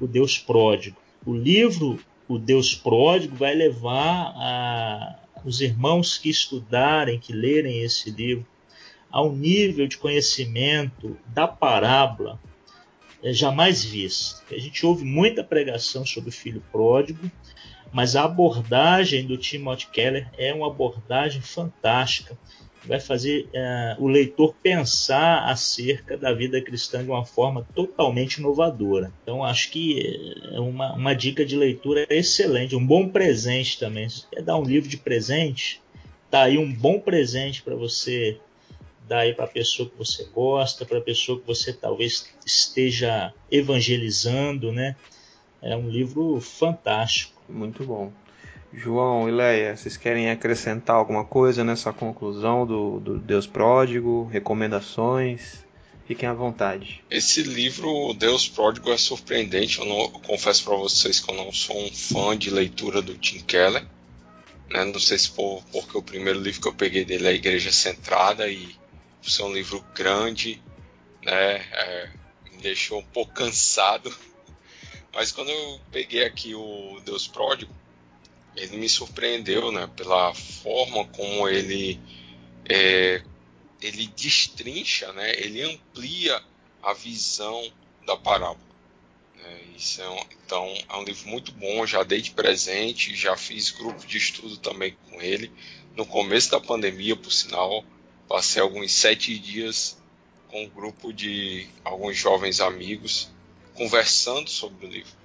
[0.00, 0.96] o Deus Pródigo.
[1.24, 8.10] O livro O Deus Pródigo vai levar a, os irmãos que estudarem, que lerem esse
[8.10, 8.46] livro,
[9.10, 12.40] a um nível de conhecimento da parábola
[13.22, 14.42] é, jamais visto.
[14.50, 17.30] A gente ouve muita pregação sobre o filho pródigo,
[17.94, 22.36] mas a abordagem do Timothy Keller é uma abordagem fantástica
[22.86, 29.12] vai fazer uh, o leitor pensar acerca da vida cristã de uma forma totalmente inovadora.
[29.22, 34.08] Então, acho que é uma, uma dica de leitura excelente, um bom presente também.
[34.08, 35.80] Se quer dar um livro de presente,
[36.30, 38.38] tá aí um bom presente para você
[39.08, 43.32] dar aí para a pessoa que você gosta, para a pessoa que você talvez esteja
[43.50, 44.96] evangelizando, né?
[45.60, 47.33] É um livro fantástico.
[47.48, 48.12] Muito bom.
[48.72, 54.28] João e Leia, vocês querem acrescentar alguma coisa nessa conclusão do, do Deus Pródigo?
[54.32, 55.64] Recomendações?
[56.06, 57.02] Fiquem à vontade.
[57.10, 59.78] Esse livro, Deus Pródigo, é surpreendente.
[59.78, 63.16] Eu, não, eu confesso para vocês que eu não sou um fã de leitura do
[63.16, 63.86] Tim Keller.
[64.68, 64.84] Né?
[64.84, 67.72] Não sei se por, porque o primeiro livro que eu peguei dele é a Igreja
[67.72, 68.74] Centrada e
[69.22, 70.60] por ser um livro grande,
[71.24, 71.56] né?
[71.72, 72.10] É,
[72.52, 74.14] me deixou um pouco cansado.
[75.14, 77.72] Mas quando eu peguei aqui o Deus Pródigo,
[78.56, 82.00] ele me surpreendeu, né, pela forma como ele
[82.68, 83.22] é,
[83.80, 86.42] ele destrincha, né, ele amplia
[86.82, 87.72] a visão
[88.04, 88.58] da parábola.
[89.36, 93.36] Né, isso é um, então é um livro muito bom, já dei de presente, já
[93.36, 95.52] fiz grupo de estudo também com ele.
[95.96, 97.84] No começo da pandemia, por sinal,
[98.28, 99.96] passei alguns sete dias
[100.48, 103.32] com um grupo de alguns jovens amigos
[103.74, 105.24] conversando sobre o livro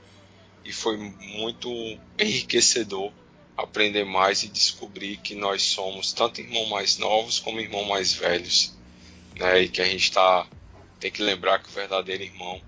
[0.65, 1.69] e foi muito
[2.17, 3.11] enriquecedor
[3.57, 8.77] aprender mais e descobrir que nós somos tanto irmãos mais novos como irmãos mais velhos,
[9.35, 9.61] né?
[9.61, 10.47] E que a gente tá
[10.99, 12.61] tem que lembrar que o verdadeiro irmão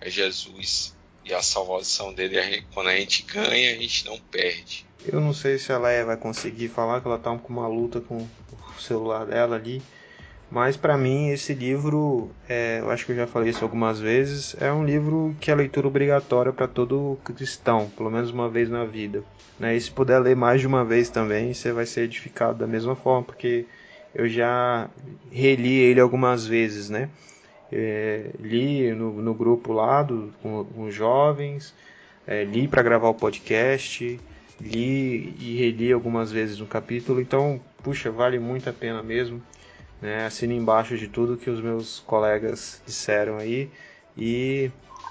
[0.00, 4.86] é Jesus e a salvação dele quando a gente ganha a gente não perde.
[5.04, 8.00] Eu não sei se a Leia vai conseguir falar que ela tá com uma luta
[8.00, 9.82] com o celular dela ali.
[10.50, 14.54] Mas para mim esse livro, é, eu acho que eu já falei isso algumas vezes,
[14.60, 18.84] é um livro que é leitura obrigatória para todo cristão, pelo menos uma vez na
[18.84, 19.24] vida.
[19.58, 19.76] Né?
[19.76, 22.94] E se puder ler mais de uma vez também, você vai ser edificado da mesma
[22.94, 23.66] forma, porque
[24.14, 24.88] eu já
[25.30, 27.10] reli ele algumas vezes, né?
[27.70, 31.74] É, li no, no, grupo lá do, com, com jovens,
[32.24, 34.20] é, li para gravar o podcast,
[34.60, 39.42] li e reli algumas vezes no capítulo, então, puxa, vale muito a pena mesmo.
[40.00, 40.26] Né?
[40.26, 43.70] Assino embaixo de tudo que os meus colegas disseram aí.
[44.16, 44.70] E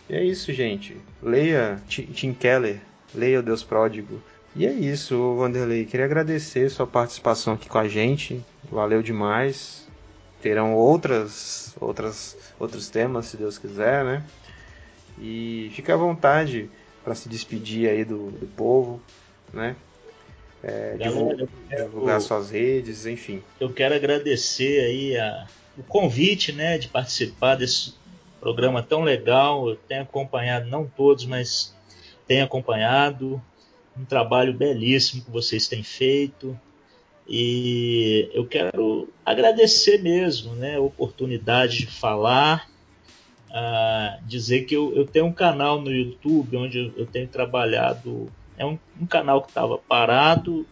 [0.09, 0.97] é isso, gente.
[1.21, 2.79] Leia Tim Keller,
[3.13, 4.21] leia o Deus Pródigo.
[4.55, 5.86] E é isso, Vanderlei.
[5.86, 8.43] Queria agradecer sua participação aqui com a gente.
[8.71, 9.86] Valeu demais.
[10.41, 14.23] Terão outras, outras, outros temas, se Deus quiser, né?
[15.19, 16.69] E fique à vontade
[17.03, 19.01] para se despedir aí do, do povo,
[19.53, 19.75] né?
[20.66, 23.43] É, divulgar, divulgar suas redes, enfim.
[23.59, 25.45] Eu quero agradecer aí a,
[25.78, 27.93] o convite, né, de participar desse
[28.41, 29.70] programa tão legal.
[29.70, 31.76] Eu tenho acompanhado, não todos, mas
[32.28, 33.39] tenho acompanhado
[33.95, 36.59] um trabalho belíssimo que vocês têm feito.
[37.28, 42.68] E eu quero agradecer mesmo né, a oportunidade de falar,
[43.49, 48.66] uh, dizer que eu, eu, tenho um canal no YouTube onde eu tenho trabalhado é
[48.66, 50.66] um, um canal que estava parado,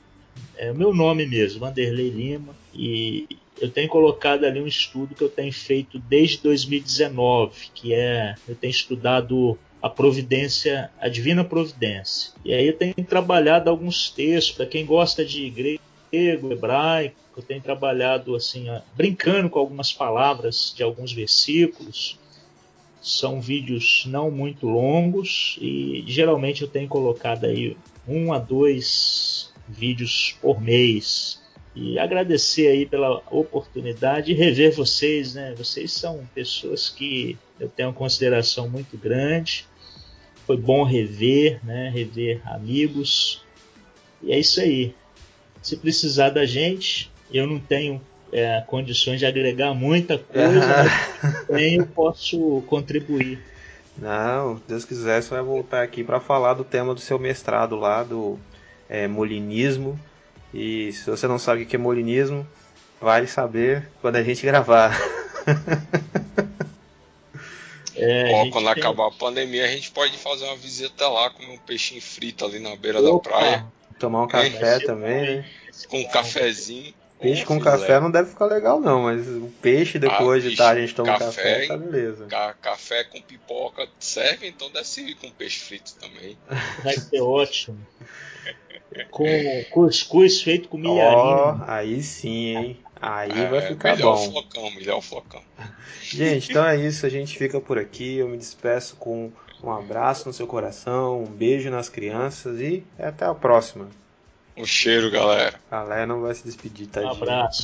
[0.57, 3.27] é o meu nome mesmo, Vanderlei Lima, e
[3.59, 8.55] eu tenho colocado ali um estudo que eu tenho feito desde 2019, que é eu
[8.55, 12.31] tenho estudado a providência, a divina providência.
[12.45, 17.61] E aí eu tenho trabalhado alguns textos para quem gosta de grego, hebraico, Eu tenho
[17.61, 22.19] trabalhado assim, brincando com algumas palavras de alguns versículos.
[23.03, 27.75] São vídeos não muito longos e geralmente eu tenho colocado aí
[28.07, 31.43] um a dois vídeos por mês.
[31.75, 35.53] E agradecer aí pela oportunidade de rever vocês, né?
[35.57, 39.65] Vocês são pessoas que eu tenho consideração muito grande.
[40.45, 41.89] Foi bom rever, né?
[41.89, 43.43] Rever amigos.
[44.21, 44.95] E é isso aí.
[45.61, 47.99] Se precisar da gente, eu não tenho
[48.33, 53.39] é, condições de agregar muita coisa, mas tenho, posso contribuir.
[53.97, 57.75] Não, se Deus quiser, você vai voltar aqui para falar do tema do seu mestrado
[57.75, 58.39] lá, do
[58.89, 59.99] é, molinismo.
[60.51, 62.45] E se você não sabe o que é molinismo,
[62.99, 64.99] vai saber quando a gente gravar.
[67.95, 68.81] É, Ó, quando tem...
[68.83, 72.59] acabar a pandemia, a gente pode fazer uma visita lá, comer um peixinho frito ali
[72.59, 73.65] na beira Opa, da praia.
[73.99, 75.45] Tomar um café também, né?
[75.87, 76.93] Com um cafezinho.
[77.23, 80.81] Peixe com café não deve ficar legal, não, mas o peixe depois ah, de tarde
[80.81, 82.25] a gente toma café, café tá beleza.
[82.25, 86.37] Ca café com pipoca serve, então deve servir com peixe frito também.
[86.83, 87.79] Vai ser ótimo.
[89.09, 89.25] com
[89.71, 91.61] cuscuz feito com milharinho.
[91.61, 92.79] Oh, aí sim, hein?
[93.01, 94.31] Aí é, vai ficar melhor bom.
[94.31, 95.41] Flocão, melhor flocão.
[96.01, 97.05] Gente, então é isso.
[97.05, 98.15] A gente fica por aqui.
[98.15, 99.29] Eu me despeço com
[99.61, 103.89] um abraço no seu coração, um beijo nas crianças e até a próxima.
[104.55, 105.59] Um cheiro, galera.
[105.71, 107.01] A galera não vai se despedir, tá?
[107.01, 107.63] Um abraço.